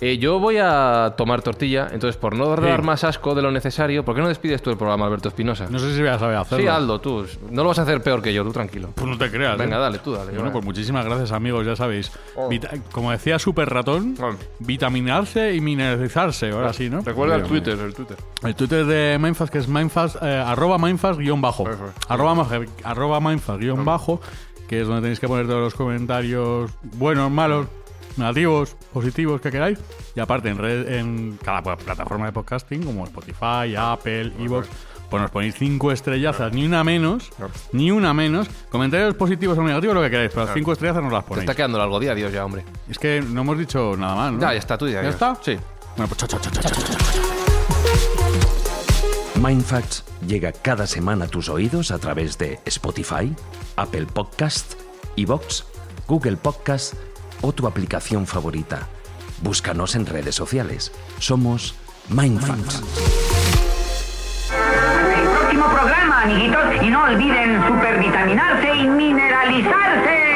[0.00, 2.86] Eh, yo voy a tomar tortilla, entonces por no dar Sí.
[2.86, 5.66] más asco de lo necesario, ¿por qué no despides tú el programa, Alberto Espinosa?
[5.68, 6.62] No sé si voy a saber hacerlo.
[6.64, 7.26] Sí, Aldo, tú.
[7.50, 8.90] No lo vas a hacer peor que yo, tú tranquilo.
[8.94, 9.58] Pues no te creas.
[9.58, 9.80] Venga, ¿eh?
[9.80, 10.30] dale, tú dale.
[10.32, 12.12] Bueno, pues muchísimas gracias, amigos, ya sabéis.
[12.36, 12.48] Oh.
[12.92, 14.30] Como decía Super Ratón, Oh.
[14.60, 17.00] vitaminarse y mineralizarse, ahora sí, ¿no?
[17.00, 18.16] Recuerda Twitter, el Twitter.
[18.42, 21.64] El Twitter de Mindfast, que es Mindfast, eh, arroba Mindfast guion bajo.
[22.08, 22.46] Arroba,
[22.84, 24.20] arroba Mindfast guion bajo,
[24.68, 27.66] que es donde tenéis que poner todos los comentarios buenos, malos,
[28.16, 29.78] negativos, positivos que queráis.
[30.14, 34.68] Y aparte, en, red, en cada pla- plataforma de podcasting, como Spotify, Apple, Evox,
[35.08, 37.30] pues nos ponéis cinco estrellazas, ni una menos,
[37.72, 38.46] ni una menos.
[38.68, 41.44] Comentarios positivos o negativos, lo que queráis, pero las cinco estrellazas nos las Te ponéis.
[41.44, 42.64] está quedando largo día, Dios, ya, hombre.
[42.90, 44.40] Es que no hemos dicho nada más, ¿no?
[44.40, 45.02] Ya, ya está, tú ya.
[45.02, 45.34] ¿Ya está?
[45.40, 45.56] Sí.
[45.96, 47.17] Bueno, pues chao, chao, chao, chao, chao, chao.
[49.40, 53.34] Mindfacts llega cada semana a tus oídos a través de Spotify,
[53.76, 54.74] Apple Podcast,
[55.16, 55.64] Evox,
[56.06, 56.94] Google Podcast
[57.40, 58.88] o tu aplicación favorita.
[59.42, 60.92] Búscanos en redes sociales.
[61.18, 61.74] Somos
[62.08, 62.82] Mindfacts.
[65.38, 67.62] Próximo programa, amiguitos, y no olviden
[68.74, 70.27] y mineralizarse.